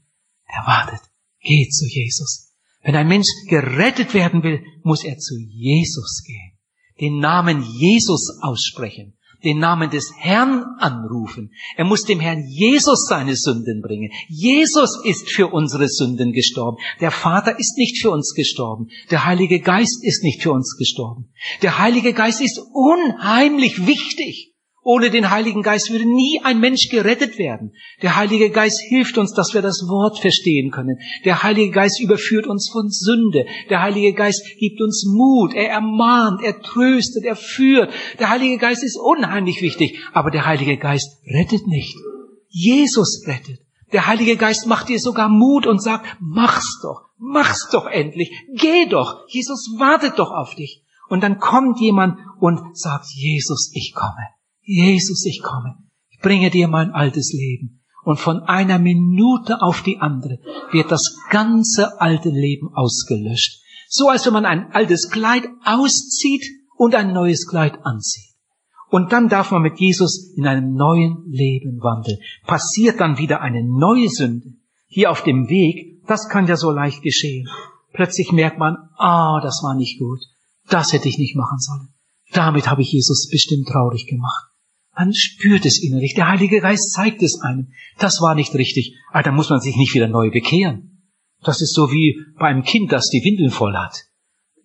[0.49, 1.01] der wartet.
[1.41, 2.53] Geh zu Jesus.
[2.83, 6.57] Wenn ein Mensch gerettet werden will, muss er zu Jesus gehen.
[6.99, 11.51] Den Namen Jesus aussprechen den Namen des Herrn anrufen.
[11.75, 14.11] Er muss dem Herrn Jesus seine Sünden bringen.
[14.27, 16.77] Jesus ist für unsere Sünden gestorben.
[16.99, 18.89] Der Vater ist nicht für uns gestorben.
[19.09, 21.31] Der Heilige Geist ist nicht für uns gestorben.
[21.61, 24.50] Der Heilige Geist ist unheimlich wichtig.
[24.83, 27.73] Ohne den Heiligen Geist würde nie ein Mensch gerettet werden.
[28.01, 30.97] Der Heilige Geist hilft uns, dass wir das Wort verstehen können.
[31.23, 33.45] Der Heilige Geist überführt uns von Sünde.
[33.69, 35.53] Der Heilige Geist gibt uns Mut.
[35.53, 37.91] Er ermahnt, er tröstet, er führt.
[38.19, 39.99] Der Heilige Geist ist unheimlich wichtig.
[40.13, 41.95] Aber der Heilige Geist rettet nicht.
[42.49, 43.59] Jesus rettet.
[43.93, 48.85] Der Heilige Geist macht dir sogar Mut und sagt, mach's doch, mach's doch endlich, geh
[48.87, 50.83] doch, Jesus wartet doch auf dich.
[51.09, 54.29] Und dann kommt jemand und sagt, Jesus, ich komme.
[54.71, 55.75] Jesus, ich komme.
[56.09, 57.81] Ich bringe dir mein altes Leben.
[58.03, 60.39] Und von einer Minute auf die andere
[60.71, 63.61] wird das ganze alte Leben ausgelöscht.
[63.89, 66.45] So als wenn man ein altes Kleid auszieht
[66.77, 68.33] und ein neues Kleid anzieht.
[68.89, 72.17] Und dann darf man mit Jesus in einem neuen Leben wandeln.
[72.45, 74.53] Passiert dann wieder eine neue Sünde.
[74.87, 77.47] Hier auf dem Weg, das kann ja so leicht geschehen.
[77.93, 80.19] Plötzlich merkt man, ah, das war nicht gut.
[80.69, 81.89] Das hätte ich nicht machen sollen.
[82.33, 84.50] Damit habe ich Jesus bestimmt traurig gemacht.
[84.95, 86.13] Man spürt es innerlich.
[86.15, 87.71] Der Heilige Geist zeigt es einem.
[87.97, 88.97] Das war nicht richtig.
[89.09, 91.07] Aber ah, da muss man sich nicht wieder neu bekehren.
[91.43, 94.05] Das ist so wie bei einem Kind, das die Windeln voll hat.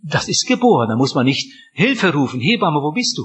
[0.03, 0.89] Das ist geboren.
[0.89, 2.41] Da muss man nicht Hilfe rufen.
[2.41, 3.25] Hebamme, wo bist du?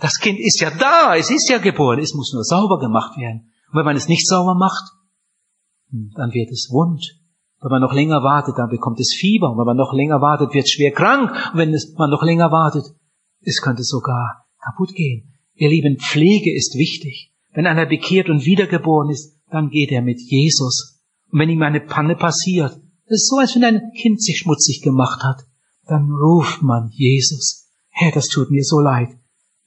[0.00, 1.16] Das Kind ist ja da.
[1.16, 1.98] Es ist ja geboren.
[1.98, 3.50] Es muss nur sauber gemacht werden.
[3.70, 4.84] Und wenn man es nicht sauber macht,
[5.90, 7.20] hm, dann wird es wund.
[7.60, 9.50] Wenn man noch länger wartet, dann bekommt es Fieber.
[9.50, 11.30] Und wenn man noch länger wartet, wird es schwer krank.
[11.52, 12.84] Und wenn man noch länger wartet,
[13.40, 15.33] es könnte sogar kaputt gehen.
[15.54, 17.32] Ihr Lieben, Pflege ist wichtig.
[17.52, 21.00] Wenn einer bekehrt und wiedergeboren ist, dann geht er mit Jesus.
[21.30, 22.72] Und wenn ihm eine Panne passiert,
[23.06, 25.42] das ist so, als wenn ein Kind sich schmutzig gemacht hat,
[25.86, 27.68] dann ruft man Jesus.
[27.90, 29.10] Herr, das tut mir so leid.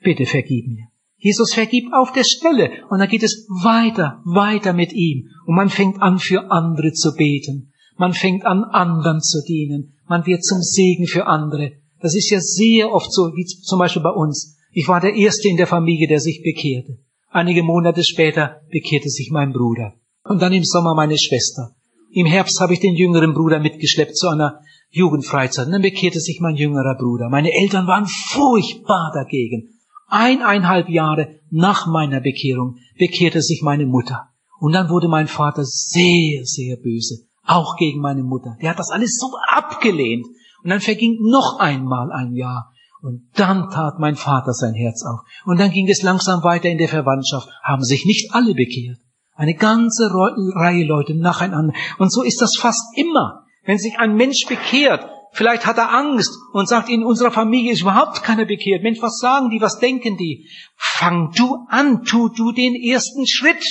[0.02, 0.88] Bitte vergib mir.
[1.18, 5.70] Jesus vergibt auf der Stelle und dann geht es weiter, weiter mit ihm und man
[5.70, 7.72] fängt an für andere zu beten.
[7.98, 9.98] Man fängt an anderen zu dienen.
[10.08, 11.74] Man wird zum Segen für andere.
[12.00, 14.57] Das ist ja sehr oft so, wie zum Beispiel bei uns.
[14.80, 17.00] Ich war der Erste in der Familie, der sich bekehrte.
[17.30, 19.96] Einige Monate später bekehrte sich mein Bruder.
[20.24, 21.72] Und dann im Sommer meine Schwester.
[22.12, 24.60] Im Herbst habe ich den jüngeren Bruder mitgeschleppt zu einer
[24.92, 25.66] Jugendfreizeit.
[25.66, 27.28] Und dann bekehrte sich mein jüngerer Bruder.
[27.32, 29.80] Meine Eltern waren furchtbar dagegen.
[30.10, 34.28] Eineinhalb Jahre nach meiner Bekehrung bekehrte sich meine Mutter.
[34.60, 37.26] Und dann wurde mein Vater sehr, sehr böse.
[37.44, 38.56] Auch gegen meine Mutter.
[38.62, 40.28] Der hat das alles so abgelehnt.
[40.64, 42.72] Und dann verging noch einmal ein Jahr.
[43.02, 45.20] Und dann tat mein Vater sein Herz auf.
[45.46, 48.98] Und dann ging es langsam weiter in der Verwandtschaft, haben sich nicht alle bekehrt.
[49.36, 51.74] Eine ganze Reihe Leute nacheinander.
[52.00, 53.46] Und so ist das fast immer.
[53.66, 57.82] Wenn sich ein Mensch bekehrt, vielleicht hat er Angst und sagt, in unserer Familie ist
[57.82, 58.82] überhaupt keiner bekehrt.
[58.82, 60.50] Mensch, was sagen die, was denken die?
[60.76, 63.64] Fang du an, tu du den ersten Schritt.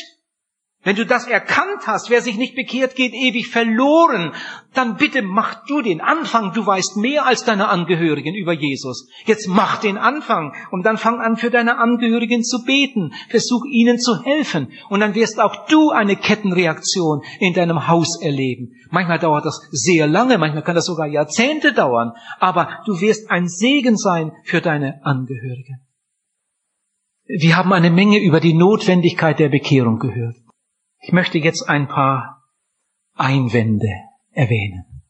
[0.87, 4.31] Wenn du das erkannt hast, wer sich nicht bekehrt, geht ewig verloren,
[4.73, 6.53] dann bitte mach du den Anfang.
[6.53, 9.09] Du weißt mehr als deine Angehörigen über Jesus.
[9.25, 13.13] Jetzt mach den Anfang und dann fang an, für deine Angehörigen zu beten.
[13.31, 18.71] Versuch ihnen zu helfen und dann wirst auch du eine Kettenreaktion in deinem Haus erleben.
[18.91, 23.49] Manchmal dauert das sehr lange, manchmal kann das sogar Jahrzehnte dauern, aber du wirst ein
[23.49, 25.85] Segen sein für deine Angehörigen.
[27.25, 30.46] Wir haben eine Menge über die Notwendigkeit der Bekehrung gehört.
[31.07, 32.43] Ich möchte jetzt ein paar
[33.15, 33.89] Einwände
[34.33, 35.05] erwähnen,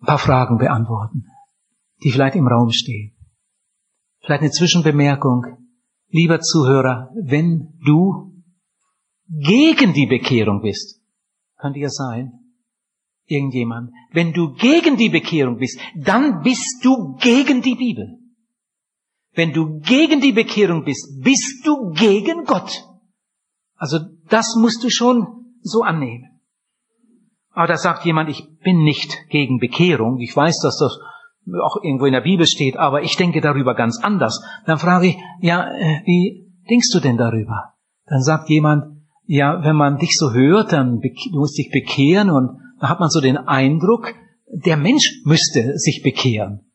[0.00, 1.26] ein paar Fragen beantworten,
[2.04, 3.12] die vielleicht im Raum stehen.
[4.20, 5.46] Vielleicht eine Zwischenbemerkung.
[6.10, 8.40] Lieber Zuhörer, wenn du
[9.26, 11.02] gegen die Bekehrung bist,
[11.58, 12.30] könnte ja sein,
[13.26, 18.16] irgendjemand, wenn du gegen die Bekehrung bist, dann bist du gegen die Bibel.
[19.32, 22.84] Wenn du gegen die Bekehrung bist, bist du gegen Gott.
[23.74, 25.26] Also das musst du schon
[25.62, 26.40] so annehmen.
[27.50, 30.18] Aber da sagt jemand, ich bin nicht gegen Bekehrung.
[30.18, 30.98] Ich weiß, dass das
[31.62, 34.42] auch irgendwo in der Bibel steht, aber ich denke darüber ganz anders.
[34.66, 37.74] Dann frage ich, ja, äh, wie denkst du denn darüber?
[38.06, 38.94] Dann sagt jemand,
[39.26, 43.10] ja, wenn man dich so hört, dann du musst dich bekehren und da hat man
[43.10, 44.14] so den Eindruck,
[44.46, 46.70] der Mensch müsste sich bekehren.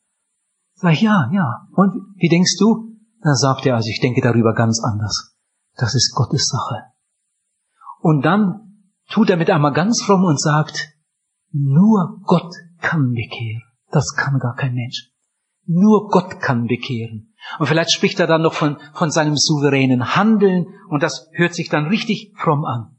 [0.76, 1.68] Sag ich, ja, ja.
[1.74, 2.96] Und wie denkst du?
[3.22, 5.36] Dann sagt er, also ich denke darüber ganz anders.
[5.76, 6.90] Das ist Gottes Sache.
[8.00, 10.94] Und dann tut er mit einmal ganz fromm und sagt,
[11.52, 13.64] nur Gott kann bekehren.
[13.92, 15.12] Das kann gar kein Mensch.
[15.66, 17.34] Nur Gott kann bekehren.
[17.60, 21.70] Und vielleicht spricht er dann noch von, von seinem souveränen Handeln und das hört sich
[21.70, 22.98] dann richtig fromm an.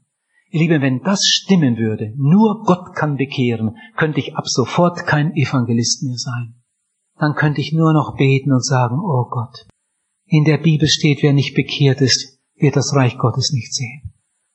[0.49, 5.33] Ihr Lieben, wenn das stimmen würde, nur Gott kann bekehren, könnte ich ab sofort kein
[5.33, 6.61] Evangelist mehr sein.
[7.17, 9.67] Dann könnte ich nur noch beten und sagen, oh Gott,
[10.25, 14.10] in der Bibel steht, wer nicht bekehrt ist, wird das Reich Gottes nicht sehen.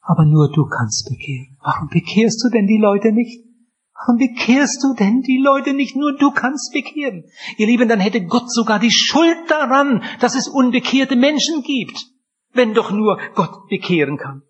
[0.06, 1.58] Aber nur du kannst bekehren.
[1.62, 3.44] Warum bekehrst du denn die Leute nicht?
[3.92, 5.96] Warum bekehrst du denn die Leute nicht?
[5.96, 7.24] Nur du kannst bekehren.
[7.56, 12.06] Ihr Lieben, dann hätte Gott sogar die Schuld daran, dass es unbekehrte Menschen gibt,
[12.52, 14.42] wenn doch nur Gott bekehren kann.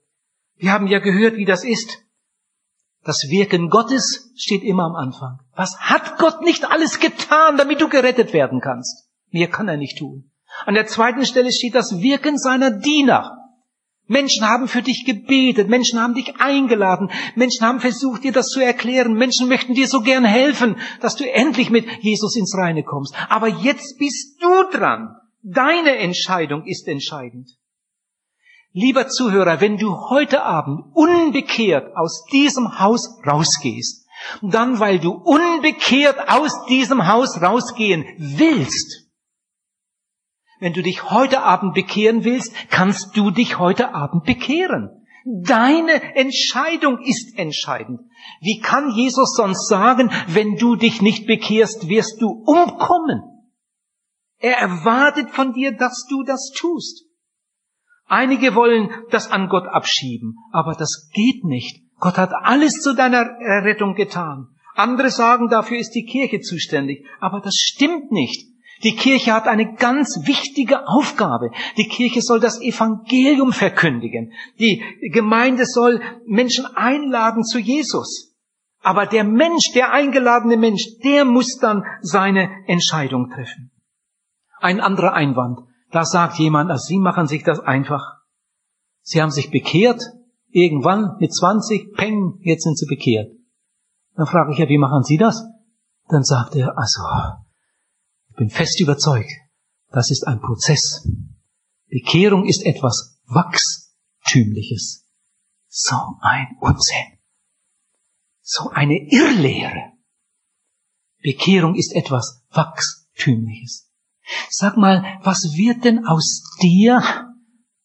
[0.57, 2.03] Wir haben ja gehört, wie das ist.
[3.05, 5.39] Das Wirken Gottes steht immer am Anfang.
[5.55, 9.09] Was hat Gott nicht alles getan, damit du gerettet werden kannst?
[9.31, 10.33] Mehr kann er nicht tun.
[10.67, 13.46] An der zweiten Stelle steht das Wirken seiner Diener.
[14.09, 18.61] Menschen haben für dich gebetet, Menschen haben dich eingeladen, Menschen haben versucht, dir das zu
[18.61, 23.15] erklären, Menschen möchten dir so gern helfen, dass du endlich mit Jesus ins Reine kommst.
[23.29, 25.17] Aber jetzt bist du dran.
[25.43, 27.51] Deine Entscheidung ist entscheidend.
[28.73, 34.07] Lieber Zuhörer, wenn du heute Abend unbekehrt aus diesem Haus rausgehst,
[34.43, 39.06] dann weil du unbekehrt aus diesem Haus rausgehen willst,
[40.59, 44.91] wenn du dich heute Abend bekehren willst, kannst du dich heute Abend bekehren.
[45.25, 48.01] Deine Entscheidung ist entscheidend.
[48.41, 53.23] Wie kann Jesus sonst sagen, wenn du dich nicht bekehrst, wirst du umkommen?
[54.39, 57.07] Er erwartet von dir, dass du das tust.
[58.07, 61.83] Einige wollen das an Gott abschieben, aber das geht nicht.
[61.99, 63.25] Gott hat alles zu deiner
[63.65, 64.49] Rettung getan.
[64.75, 68.56] Andere sagen, dafür ist die Kirche zuständig, aber das stimmt nicht.
[68.83, 71.51] Die Kirche hat eine ganz wichtige Aufgabe.
[71.79, 74.33] Die Kirche soll das Evangelium verkündigen.
[74.59, 78.35] Die Gemeinde soll Menschen einladen zu Jesus.
[78.83, 83.73] Aber der Mensch, der eingeladene Mensch, der muss dann seine Entscheidung treffen.
[84.61, 85.61] Ein anderer Einwand.
[85.91, 88.03] Da sagt jemand, also Sie machen sich das einfach.
[89.03, 90.03] Sie haben sich bekehrt,
[90.51, 93.31] irgendwann mit 20, peng, jetzt sind Sie bekehrt.
[94.15, 95.45] Dann frage ich ja, wie machen Sie das?
[96.09, 97.03] Dann sagt er, also,
[98.37, 99.31] bin fest überzeugt,
[99.91, 101.09] das ist ein Prozess.
[101.89, 105.05] Bekehrung ist etwas Wachstümliches.
[105.69, 107.19] So ein Unsinn.
[108.43, 109.93] So eine Irrlehre.
[111.23, 113.91] Bekehrung ist etwas Wachstümliches.
[114.51, 117.01] Sag mal, was wird denn aus dir,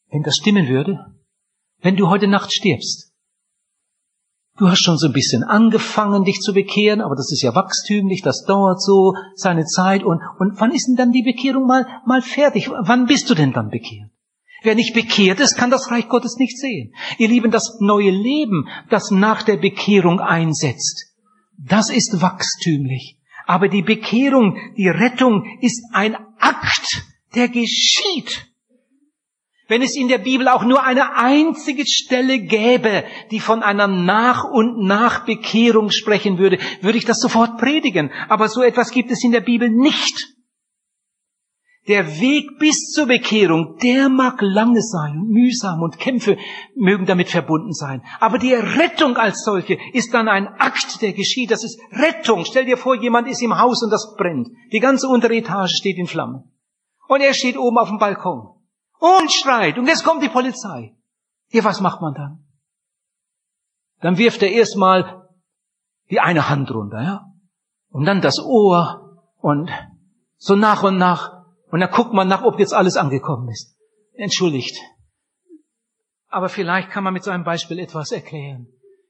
[0.09, 1.15] wenn das stimmen würde,
[1.79, 3.10] wenn du heute Nacht stirbst?
[4.61, 8.21] Du hast schon so ein bisschen angefangen, dich zu bekehren, aber das ist ja wachstümlich,
[8.21, 10.03] das dauert so seine Zeit.
[10.03, 12.69] Und, und wann ist denn dann die Bekehrung mal, mal fertig?
[12.69, 14.11] Wann bist du denn dann bekehrt?
[14.61, 16.93] Wer nicht bekehrt ist, kann das Reich Gottes nicht sehen.
[17.17, 21.07] Ihr Lieben, das neue Leben, das nach der Bekehrung einsetzt,
[21.57, 23.17] das ist wachstümlich.
[23.47, 27.03] Aber die Bekehrung, die Rettung ist ein Akt,
[27.33, 28.50] der geschieht.
[29.71, 34.43] Wenn es in der Bibel auch nur eine einzige Stelle gäbe, die von einer Nach-
[34.43, 38.11] und Nachbekehrung sprechen würde, würde ich das sofort predigen.
[38.27, 40.35] Aber so etwas gibt es in der Bibel nicht.
[41.87, 46.35] Der Weg bis zur Bekehrung, der mag lange sein, mühsam und Kämpfe
[46.75, 48.03] mögen damit verbunden sein.
[48.19, 51.49] Aber die Rettung als solche ist dann ein Akt, der geschieht.
[51.49, 52.43] Das ist Rettung.
[52.43, 54.49] Stell dir vor, jemand ist im Haus und das brennt.
[54.73, 56.43] Die ganze untere Etage steht in Flammen.
[57.07, 58.60] Und er steht oben auf dem Balkon
[59.01, 59.77] und schreit.
[59.77, 60.95] Und jetzt kommt die Polizei.
[61.49, 62.45] Ja, was macht man dann?
[63.99, 65.27] Dann wirft er erstmal
[66.09, 67.25] die eine Hand runter, ja?
[67.89, 69.69] Und dann das Ohr und
[70.37, 71.41] so nach und nach
[71.71, 73.75] und dann guckt man nach, ob jetzt alles angekommen ist.
[74.13, 74.77] Entschuldigt.
[76.27, 78.67] Aber vielleicht kann man mit so einem Beispiel etwas erklären.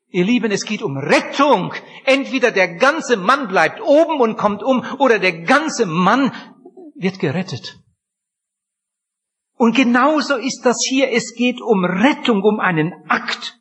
[0.08, 1.74] Ihr Lieben, es geht um Rettung.
[2.06, 6.32] Entweder der ganze Mann bleibt oben und kommt um, oder der ganze Mann
[6.96, 7.80] wird gerettet.
[9.62, 11.12] Und genauso ist das hier.
[11.12, 13.59] Es geht um Rettung, um einen Akt.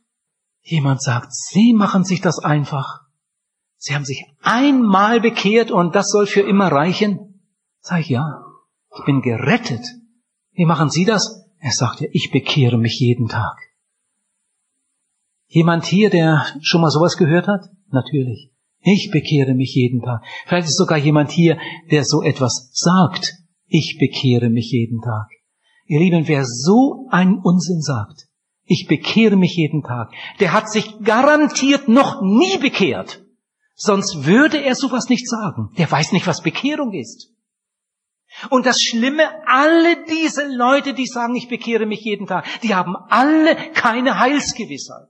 [0.62, 3.00] Jemand sagt, Sie machen sich das einfach.
[3.76, 7.42] Sie haben sich einmal bekehrt und das soll für immer reichen.
[7.80, 8.42] Sag ich ja.
[8.96, 9.84] Ich bin gerettet.
[10.52, 11.46] Wie machen Sie das?
[11.58, 13.58] Er sagt ja, ich bekehre mich jeden Tag.
[15.48, 17.66] Jemand hier, der schon mal sowas gehört hat?
[17.90, 18.50] Natürlich.
[18.80, 20.24] Ich bekehre mich jeden Tag.
[20.46, 21.58] Vielleicht ist sogar jemand hier,
[21.90, 23.34] der so etwas sagt.
[23.66, 25.28] Ich bekehre mich jeden Tag.
[25.90, 28.28] Ihr Lieben, wer so einen Unsinn sagt,
[28.64, 33.24] ich bekehre mich jeden Tag, der hat sich garantiert noch nie bekehrt.
[33.74, 35.74] Sonst würde er sowas nicht sagen.
[35.78, 37.34] Der weiß nicht, was Bekehrung ist.
[38.50, 42.94] Und das Schlimme, alle diese Leute, die sagen, ich bekehre mich jeden Tag, die haben
[43.08, 45.08] alle keine Heilsgewissheit.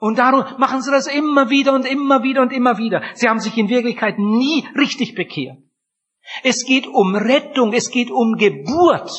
[0.00, 3.02] Und darum machen sie das immer wieder und immer wieder und immer wieder.
[3.14, 5.62] Sie haben sich in Wirklichkeit nie richtig bekehrt.
[6.42, 9.10] Es geht um Rettung, es geht um Geburt.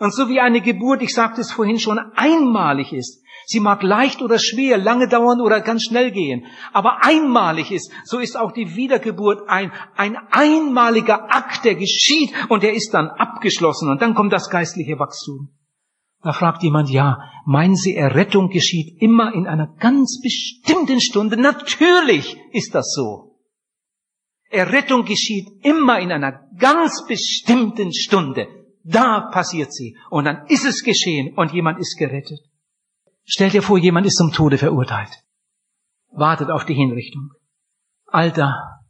[0.00, 4.22] Und so wie eine Geburt, ich sagte es vorhin schon, einmalig ist, sie mag leicht
[4.22, 8.76] oder schwer, lange dauern oder ganz schnell gehen, aber einmalig ist, so ist auch die
[8.76, 14.32] Wiedergeburt ein, ein einmaliger Akt, der geschieht und der ist dann abgeschlossen und dann kommt
[14.32, 15.50] das geistliche Wachstum.
[16.22, 21.36] Da fragt jemand, ja, meinen Sie, Errettung geschieht immer in einer ganz bestimmten Stunde?
[21.36, 23.29] Natürlich ist das so.
[24.50, 28.48] Errettung geschieht immer in einer ganz bestimmten Stunde.
[28.82, 29.96] Da passiert sie.
[30.10, 32.40] Und dann ist es geschehen und jemand ist gerettet.
[33.24, 35.10] Stell dir vor, jemand ist zum Tode verurteilt.
[36.10, 37.30] Wartet auf die Hinrichtung.
[38.06, 38.80] Alter,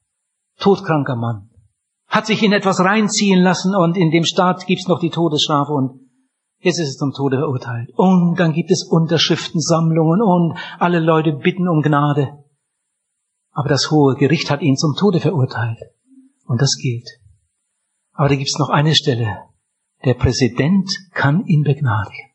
[0.58, 1.50] todkranker Mann.
[2.06, 6.08] Hat sich in etwas reinziehen lassen und in dem Staat gibt's noch die Todesstrafe und
[6.60, 7.90] jetzt ist es zum Tode verurteilt.
[7.96, 12.39] Und dann gibt es Unterschriftensammlungen und alle Leute bitten um Gnade.
[13.52, 15.78] Aber das hohe Gericht hat ihn zum Tode verurteilt.
[16.44, 17.08] Und das gilt.
[18.12, 19.44] Aber da gibt's noch eine Stelle,
[20.04, 22.30] der Präsident kann ihn begnadigen.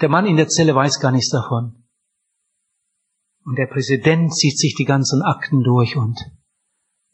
[0.00, 1.84] Der Mann in der Zelle weiß gar nichts davon.
[3.44, 6.18] Und der Präsident zieht sich die ganzen Akten durch und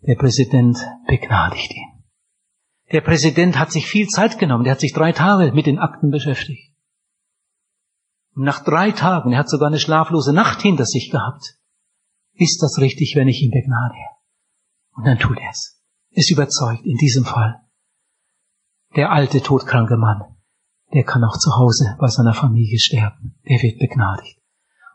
[0.00, 2.04] der Präsident begnadigt ihn.
[2.92, 4.64] Der Präsident hat sich viel Zeit genommen.
[4.64, 6.74] Der hat sich drei Tage mit den Akten beschäftigt.
[8.34, 11.56] Und nach drei Tagen, er hat sogar eine schlaflose Nacht hinter sich gehabt,
[12.34, 14.08] ist das richtig, wenn ich ihn begnadige?
[14.96, 15.80] Und dann tut er es.
[16.10, 17.60] Ist überzeugt in diesem Fall.
[18.96, 20.22] Der alte, todkranke Mann,
[20.92, 23.34] der kann auch zu Hause bei seiner Familie sterben.
[23.48, 24.38] Der wird begnadigt.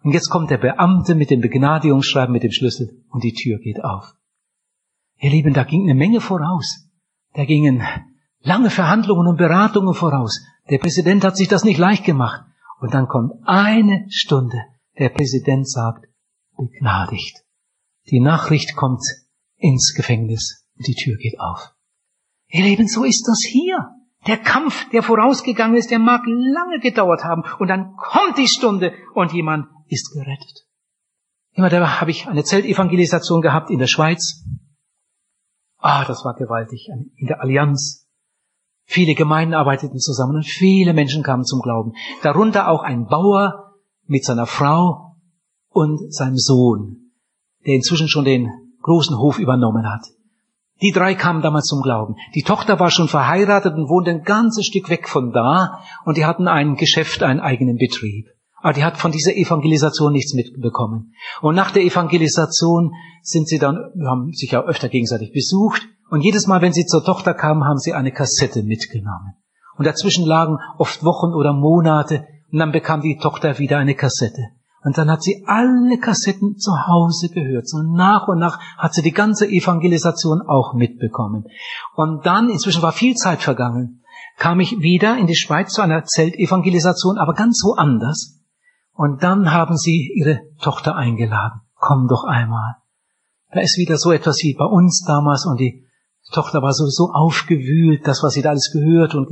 [0.01, 3.83] Und jetzt kommt der Beamte mit dem Begnadigungsschreiben mit dem Schlüssel und die Tür geht
[3.83, 4.13] auf.
[5.17, 6.87] Ihr Lieben, da ging eine Menge voraus.
[7.33, 7.83] Da gingen
[8.39, 10.41] lange Verhandlungen und Beratungen voraus.
[10.69, 12.45] Der Präsident hat sich das nicht leicht gemacht.
[12.79, 14.57] Und dann kommt eine Stunde.
[14.97, 16.05] Der Präsident sagt,
[16.59, 17.43] begnadigt.
[18.09, 19.03] Die Nachricht kommt
[19.57, 21.73] ins Gefängnis und die Tür geht auf.
[22.47, 23.89] Ihr Leben, so ist das hier.
[24.27, 28.93] Der Kampf, der vorausgegangen ist, der mag lange gedauert haben und dann kommt die Stunde
[29.13, 30.65] und jemand ist gerettet.
[31.53, 34.43] Immer da habe ich eine Zeltevangelisation gehabt in der Schweiz.
[35.77, 36.89] Ah, das war gewaltig.
[37.15, 38.07] In der Allianz.
[38.85, 41.93] Viele Gemeinden arbeiteten zusammen und viele Menschen kamen zum Glauben.
[42.23, 45.08] Darunter auch ein Bauer mit seiner Frau
[45.69, 47.11] und seinem Sohn,
[47.65, 48.49] der inzwischen schon den
[48.81, 50.05] großen Hof übernommen hat.
[50.81, 52.15] Die drei kamen damals zum Glauben.
[52.35, 56.25] Die Tochter war schon verheiratet und wohnte ein ganzes Stück weg von da und die
[56.25, 58.27] hatten ein Geschäft, einen eigenen Betrieb.
[58.61, 61.13] Aber die hat von dieser Evangelisation nichts mitbekommen.
[61.41, 66.47] Und nach der Evangelisation sind sie dann, haben sich ja öfter gegenseitig besucht und jedes
[66.47, 69.35] Mal, wenn sie zur Tochter kamen, haben sie eine Kassette mitgenommen.
[69.77, 74.49] Und dazwischen lagen oft Wochen oder Monate und dann bekam die Tochter wieder eine Kassette.
[74.83, 77.67] Und dann hat sie alle Kassetten zu Hause gehört.
[77.67, 81.45] So nach und nach hat sie die ganze Evangelisation auch mitbekommen.
[81.95, 84.03] Und dann, inzwischen war viel Zeit vergangen,
[84.37, 88.39] kam ich wieder in die Schweiz zu einer Zeltevangelisation, aber ganz woanders.
[88.93, 91.61] Und dann haben sie ihre Tochter eingeladen.
[91.75, 92.75] Komm doch einmal.
[93.51, 95.85] Da ist wieder so etwas wie bei uns damals und die
[96.31, 99.29] Tochter war sowieso aufgewühlt, das, was sie da alles gehört und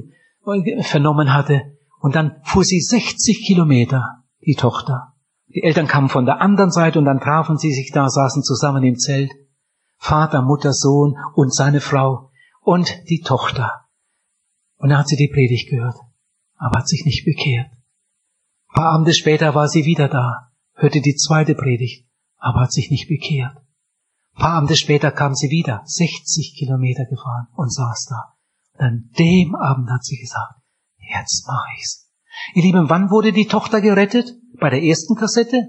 [0.81, 1.77] vernommen hatte.
[1.99, 5.13] Und dann fuhr sie 60 Kilometer, die Tochter,
[5.47, 8.83] die Eltern kamen von der anderen Seite und dann trafen sie sich da, saßen zusammen
[8.83, 9.31] im Zelt.
[9.97, 12.31] Vater, Mutter, Sohn und seine Frau
[12.61, 13.85] und die Tochter.
[14.77, 15.97] Und dann hat sie die Predigt gehört,
[16.57, 17.71] aber hat sich nicht bekehrt.
[18.69, 22.05] Ein paar Abende später war sie wieder da, hörte die zweite Predigt,
[22.37, 23.55] aber hat sich nicht bekehrt.
[24.35, 28.35] Ein paar Abende später kam sie wieder, 60 Kilometer gefahren und saß da.
[28.73, 30.61] Und an dem Abend hat sie gesagt,
[30.97, 32.11] jetzt mach ich's.
[32.53, 34.35] Ihr Lieben, wann wurde die Tochter gerettet?
[34.59, 35.67] Bei der ersten Kassette?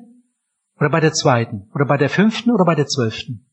[0.78, 1.70] Oder bei der zweiten?
[1.74, 3.50] Oder bei der fünften oder bei der zwölften?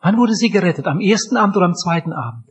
[0.00, 0.86] Wann wurde sie gerettet?
[0.86, 2.46] Am ersten Abend oder am zweiten Abend?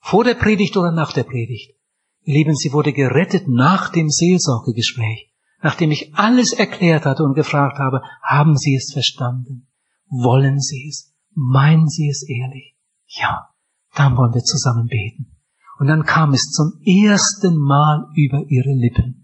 [0.00, 1.74] Vor der Predigt oder nach der Predigt?
[2.22, 5.32] Ihr Lieben, sie wurde gerettet nach dem Seelsorgegespräch,
[5.62, 9.68] nachdem ich alles erklärt hatte und gefragt habe, haben Sie es verstanden?
[10.08, 11.14] Wollen Sie es?
[11.34, 12.76] Meinen Sie es ehrlich?
[13.06, 13.48] Ja,
[13.94, 15.36] dann wollen wir zusammen beten.
[15.78, 19.17] Und dann kam es zum ersten Mal über ihre Lippen.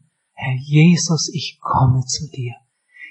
[0.45, 2.53] Herr Jesus, ich komme zu dir.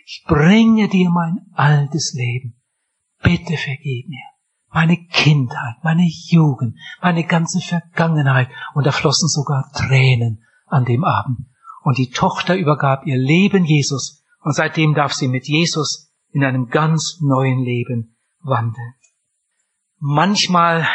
[0.05, 2.61] Ich bringe dir mein altes Leben.
[3.23, 4.23] Bitte vergib mir.
[4.69, 8.49] Meine Kindheit, meine Jugend, meine ganze Vergangenheit.
[8.75, 11.39] Und da flossen sogar Tränen an dem Abend.
[11.83, 14.23] Und die Tochter übergab ihr Leben Jesus.
[14.41, 18.93] Und seitdem darf sie mit Jesus in einem ganz neuen Leben wandeln.
[19.97, 20.87] Manchmal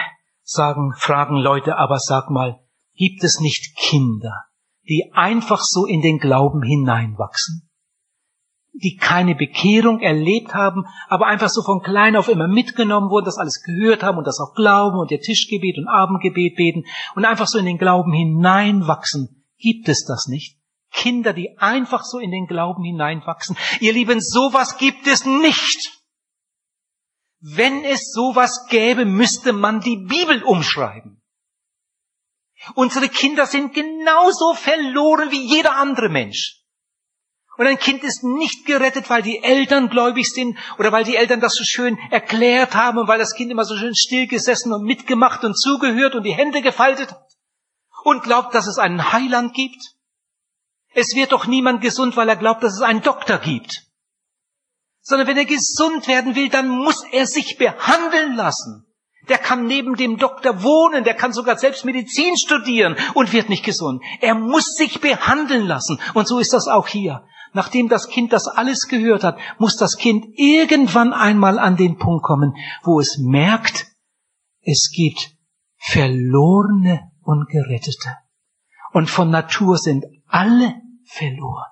[0.43, 2.61] sagen, fragen Leute, aber sag mal,
[2.95, 4.45] gibt es nicht Kinder,
[4.89, 7.69] die einfach so in den Glauben hineinwachsen?
[8.81, 13.39] die keine Bekehrung erlebt haben, aber einfach so von klein auf immer mitgenommen wurden, das
[13.39, 16.85] alles gehört haben und das auch glauben und ihr Tischgebet und Abendgebet beten
[17.15, 19.45] und einfach so in den Glauben hineinwachsen.
[19.59, 20.59] Gibt es das nicht?
[20.93, 23.57] Kinder, die einfach so in den Glauben hineinwachsen.
[23.81, 25.99] Ihr Lieben, sowas gibt es nicht.
[27.41, 31.18] Wenn es sowas gäbe, müsste man die Bibel umschreiben.
[32.75, 36.59] Unsere Kinder sind genauso verloren wie jeder andere Mensch.
[37.57, 41.41] Und ein Kind ist nicht gerettet, weil die Eltern gläubig sind oder weil die Eltern
[41.41, 44.85] das so schön erklärt haben und weil das Kind immer so schön still gesessen und
[44.85, 47.29] mitgemacht und zugehört und die Hände gefaltet hat
[48.05, 49.83] und glaubt, dass es einen Heiland gibt.
[50.95, 53.83] Es wird doch niemand gesund, weil er glaubt, dass es einen Doktor gibt.
[55.01, 58.88] Sondern wenn er gesund werden will, dann muss er sich behandeln lassen.
[59.29, 63.65] Der kann neben dem Doktor wohnen, der kann sogar selbst Medizin studieren und wird nicht
[63.65, 64.03] gesund.
[64.21, 66.01] Er muss sich behandeln lassen.
[66.15, 67.25] Und so ist das auch hier.
[67.53, 72.23] Nachdem das Kind das alles gehört hat, muss das Kind irgendwann einmal an den Punkt
[72.23, 73.87] kommen, wo es merkt,
[74.63, 75.35] es gibt
[75.77, 78.17] Verlorene und Gerettete.
[78.93, 80.75] Und von Natur sind alle
[81.05, 81.71] verloren.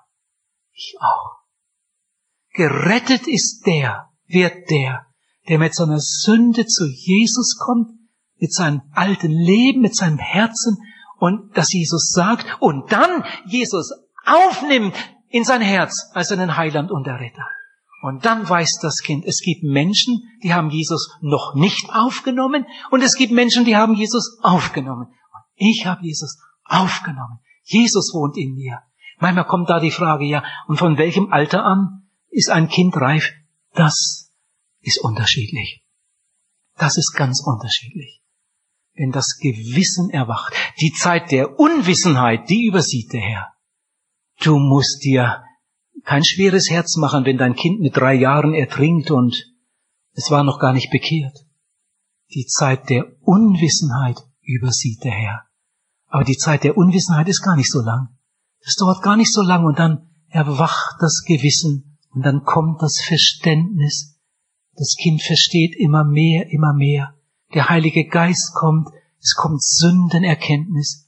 [0.71, 1.37] Ich auch.
[2.53, 5.07] Gerettet ist der, wird der,
[5.49, 7.91] der mit seiner Sünde zu Jesus kommt,
[8.39, 10.77] mit seinem alten Leben, mit seinem Herzen
[11.19, 13.91] und dass Jesus sagt und dann Jesus
[14.25, 14.95] aufnimmt
[15.29, 17.47] in sein Herz als einen Heiland und Erretter.
[18.03, 23.01] Und dann weiß das Kind, es gibt Menschen, die haben Jesus noch nicht aufgenommen und
[23.01, 25.07] es gibt Menschen, die haben Jesus aufgenommen.
[25.07, 27.39] Und ich habe Jesus aufgenommen.
[27.63, 28.81] Jesus wohnt in mir.
[29.19, 33.31] Manchmal kommt da die Frage, ja, und von welchem Alter an ist ein Kind reif?
[33.73, 34.26] Das
[34.87, 35.83] ist unterschiedlich.
[36.77, 38.21] Das ist ganz unterschiedlich.
[38.93, 43.53] Wenn das Gewissen erwacht, die Zeit der Unwissenheit, die übersieht der Herr.
[44.41, 45.43] Du musst dir
[46.03, 49.53] kein schweres Herz machen, wenn dein Kind mit drei Jahren ertrinkt und
[50.13, 51.45] es war noch gar nicht bekehrt.
[52.33, 55.43] Die Zeit der Unwissenheit übersieht der Herr.
[56.07, 58.17] Aber die Zeit der Unwissenheit ist gar nicht so lang.
[58.63, 62.99] Das dauert gar nicht so lang und dann erwacht das Gewissen und dann kommt das
[63.05, 64.16] Verständnis.
[64.77, 67.13] Das Kind versteht immer mehr, immer mehr.
[67.53, 68.87] Der Heilige Geist kommt,
[69.19, 71.07] es kommt Sündenerkenntnis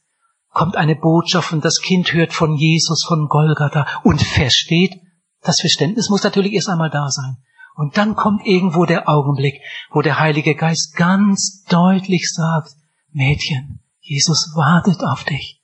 [0.51, 4.99] kommt eine Botschaft und das Kind hört von Jesus, von Golgatha und versteht.
[5.41, 7.37] Das Verständnis muss natürlich erst einmal da sein.
[7.75, 9.61] Und dann kommt irgendwo der Augenblick,
[9.91, 12.71] wo der Heilige Geist ganz deutlich sagt,
[13.11, 15.61] Mädchen, Jesus wartet auf dich.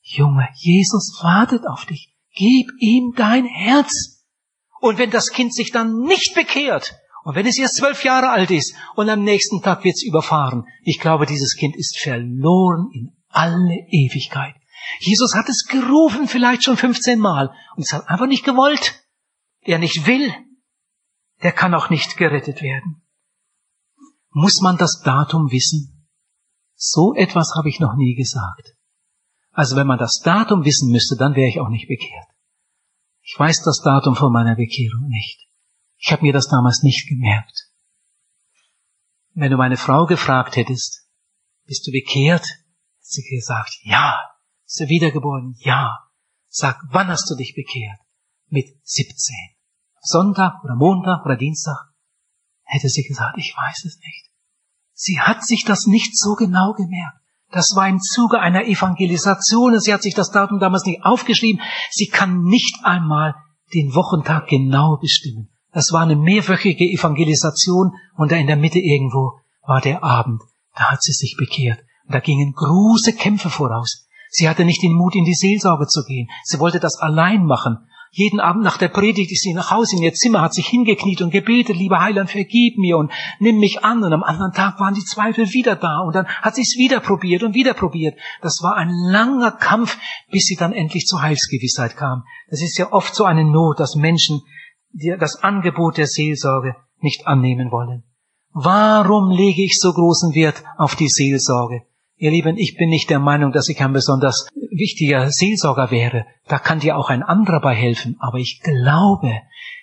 [0.00, 2.14] Junge, Jesus wartet auf dich.
[2.36, 4.24] Gib ihm dein Herz.
[4.80, 6.94] Und wenn das Kind sich dann nicht bekehrt,
[7.26, 10.62] und wenn es erst zwölf Jahre alt ist und am nächsten Tag wird es überfahren,
[10.82, 14.54] ich glaube, dieses Kind ist verloren in alle Ewigkeit.
[15.00, 19.02] Jesus hat es gerufen, vielleicht schon 15 Mal, und es hat einfach nicht gewollt.
[19.62, 20.32] Er nicht will,
[21.42, 23.02] der kann auch nicht gerettet werden.
[24.30, 26.08] Muss man das Datum wissen?
[26.76, 28.76] So etwas habe ich noch nie gesagt.
[29.50, 32.28] Also wenn man das Datum wissen müsste, dann wäre ich auch nicht bekehrt.
[33.22, 35.45] Ich weiß das Datum von meiner Bekehrung nicht.
[35.98, 37.70] Ich habe mir das damals nicht gemerkt.
[39.34, 41.06] Wenn du meine Frau gefragt hättest,
[41.64, 42.46] bist du bekehrt?
[43.06, 44.18] sie gesagt, ja.
[44.66, 45.54] Ist er wiedergeboren?
[45.58, 45.98] Ja.
[46.48, 47.98] Sag, wann hast du dich bekehrt?
[48.48, 49.34] Mit 17.
[50.00, 51.76] Sonntag oder Montag oder Dienstag?
[52.64, 54.30] Hätte sie gesagt, ich weiß es nicht.
[54.92, 57.18] Sie hat sich das nicht so genau gemerkt.
[57.50, 59.78] Das war im Zuge einer Evangelisation.
[59.78, 61.62] Sie hat sich das Datum damals nicht aufgeschrieben.
[61.90, 63.36] Sie kann nicht einmal
[63.72, 65.55] den Wochentag genau bestimmen.
[65.76, 70.40] Das war eine mehrwöchige Evangelisation und da in der Mitte irgendwo war der Abend.
[70.74, 71.80] Da hat sie sich bekehrt.
[72.08, 74.08] Da gingen große Kämpfe voraus.
[74.30, 76.28] Sie hatte nicht den Mut, in die Seelsorge zu gehen.
[76.44, 77.76] Sie wollte das allein machen.
[78.10, 81.20] Jeden Abend nach der Predigt ist sie nach Hause in ihr Zimmer, hat sich hingekniet
[81.20, 84.02] und gebetet, lieber Heiland, vergib mir und nimm mich an.
[84.02, 87.00] Und am anderen Tag waren die Zweifel wieder da und dann hat sie es wieder
[87.00, 88.18] probiert und wieder probiert.
[88.40, 89.98] Das war ein langer Kampf,
[90.30, 92.24] bis sie dann endlich zur Heilsgewissheit kam.
[92.48, 94.40] Das ist ja oft so eine Not, dass Menschen
[95.18, 98.04] das Angebot der Seelsorge nicht annehmen wollen.
[98.52, 101.82] Warum lege ich so großen Wert auf die Seelsorge?
[102.18, 106.24] Ihr Lieben, ich bin nicht der Meinung, dass ich ein besonders wichtiger Seelsorger wäre.
[106.48, 108.16] Da kann dir auch ein anderer bei helfen.
[108.20, 109.42] Aber ich glaube,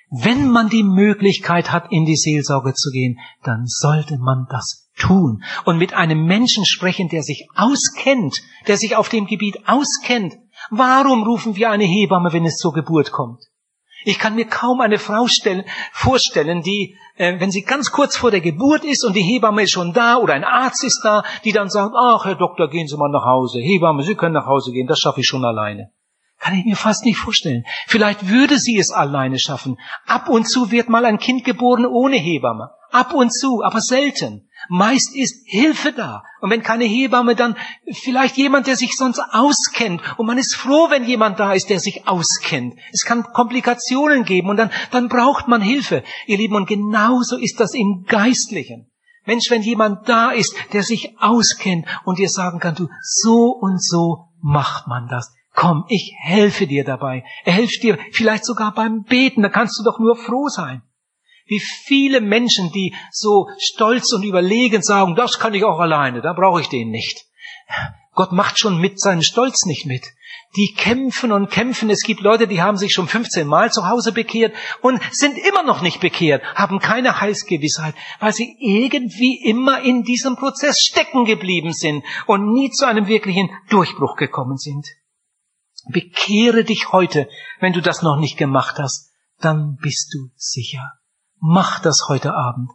[0.09, 5.43] wenn man die Möglichkeit hat, in die Seelsorge zu gehen, dann sollte man das tun.
[5.66, 8.36] Und mit einem Menschen sprechen, der sich auskennt,
[8.68, 10.34] der sich auf dem Gebiet auskennt.
[10.72, 13.43] Warum rufen wir eine Hebamme, wenn es zur Geburt kommt?
[14.06, 18.32] Ich kann mir kaum eine Frau stellen, vorstellen, die, äh, wenn sie ganz kurz vor
[18.32, 21.51] der Geburt ist und die Hebamme ist schon da oder ein Arzt ist da, die
[21.51, 23.60] dann sagt, ach Herr Doktor, gehen Sie mal nach Hause.
[23.60, 25.91] Hebamme, Sie können nach Hause gehen, das schaffe ich schon alleine.
[26.39, 27.64] Kann ich mir fast nicht vorstellen.
[27.88, 29.80] Vielleicht würde sie es alleine schaffen.
[30.06, 32.72] Ab und zu wird mal ein Kind geboren ohne Hebamme.
[32.91, 34.49] Ab und zu, aber selten.
[34.70, 36.24] Meist ist Hilfe da.
[36.41, 37.55] Und wenn keine Hebamme, dann
[37.91, 40.01] vielleicht jemand, der sich sonst auskennt.
[40.18, 42.76] Und man ist froh, wenn jemand da ist, der sich auskennt.
[42.91, 46.03] Es kann Komplikationen geben und dann, dann braucht man Hilfe.
[46.28, 48.89] Ihr Lieben, und genauso ist das im Geistlichen.
[49.26, 53.82] Mensch, wenn jemand da ist, der sich auskennt und dir sagen kann, du, so und
[53.82, 55.34] so macht man das.
[55.55, 57.24] Komm, ich helfe dir dabei.
[57.45, 59.43] Er hilft dir vielleicht sogar beim Beten.
[59.43, 60.82] Da kannst du doch nur froh sein.
[61.46, 66.34] Wie viele Menschen, die so stolz und überlegen sagen, das kann ich auch alleine, da
[66.34, 67.26] brauche ich den nicht.
[68.14, 70.06] Gott macht schon mit seinen Stolz nicht mit.
[70.56, 71.89] Die kämpfen und kämpfen.
[71.89, 75.64] Es gibt Leute, die haben sich schon 15 Mal zu Hause bekehrt und sind immer
[75.64, 81.74] noch nicht bekehrt, haben keine Heilsgewissheit, weil sie irgendwie immer in diesem Prozess stecken geblieben
[81.74, 84.88] sind und nie zu einem wirklichen Durchbruch gekommen sind.
[85.88, 87.28] Bekehre dich heute,
[87.60, 90.94] wenn du das noch nicht gemacht hast, dann bist du sicher.
[91.46, 92.70] Mach das heute Abend,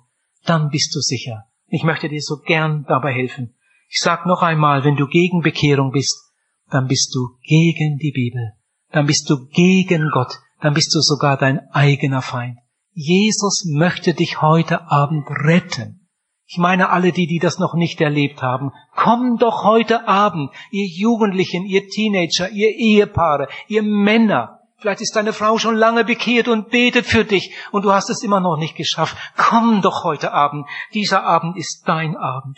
[0.45, 1.45] dann bist du sicher.
[1.69, 3.57] Ich möchte dir so gern dabei helfen.
[3.89, 6.35] Ich sag noch einmal, wenn du gegen Bekehrung bist,
[6.69, 8.53] dann bist du gegen die Bibel,
[8.93, 12.59] dann bist du gegen Gott, dann bist du sogar dein eigener Feind.
[12.93, 16.07] Jesus möchte dich heute Abend retten.
[16.45, 18.73] Ich meine alle die, die das noch nicht erlebt haben.
[18.95, 24.58] Komm doch heute Abend, ihr Jugendlichen, ihr Teenager, ihr Ehepaare, ihr Männer.
[24.81, 28.23] Vielleicht ist deine Frau schon lange bekehrt und betet für dich und du hast es
[28.23, 29.17] immer noch nicht geschafft.
[29.37, 30.67] Komm doch heute Abend.
[30.95, 32.57] Dieser Abend ist dein Abend.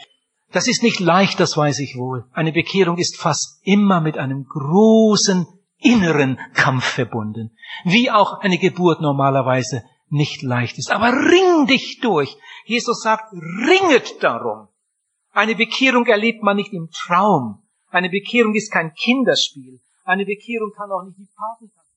[0.52, 2.26] Das ist nicht leicht, das weiß ich wohl.
[2.32, 5.46] Eine Bekehrung ist fast immer mit einem großen
[5.78, 7.56] inneren Kampf verbunden.
[7.84, 10.90] Wie auch eine Geburt normalerweise nicht leicht ist.
[10.90, 12.36] Aber ring dich durch.
[12.66, 14.68] Jesus sagt, ringet darum.
[15.32, 17.62] Eine Bekehrung erlebt man nicht im Traum.
[17.88, 19.80] Eine Bekehrung ist kein Kinderspiel.
[20.04, 21.79] Eine Bekehrung kann auch nicht die Patentante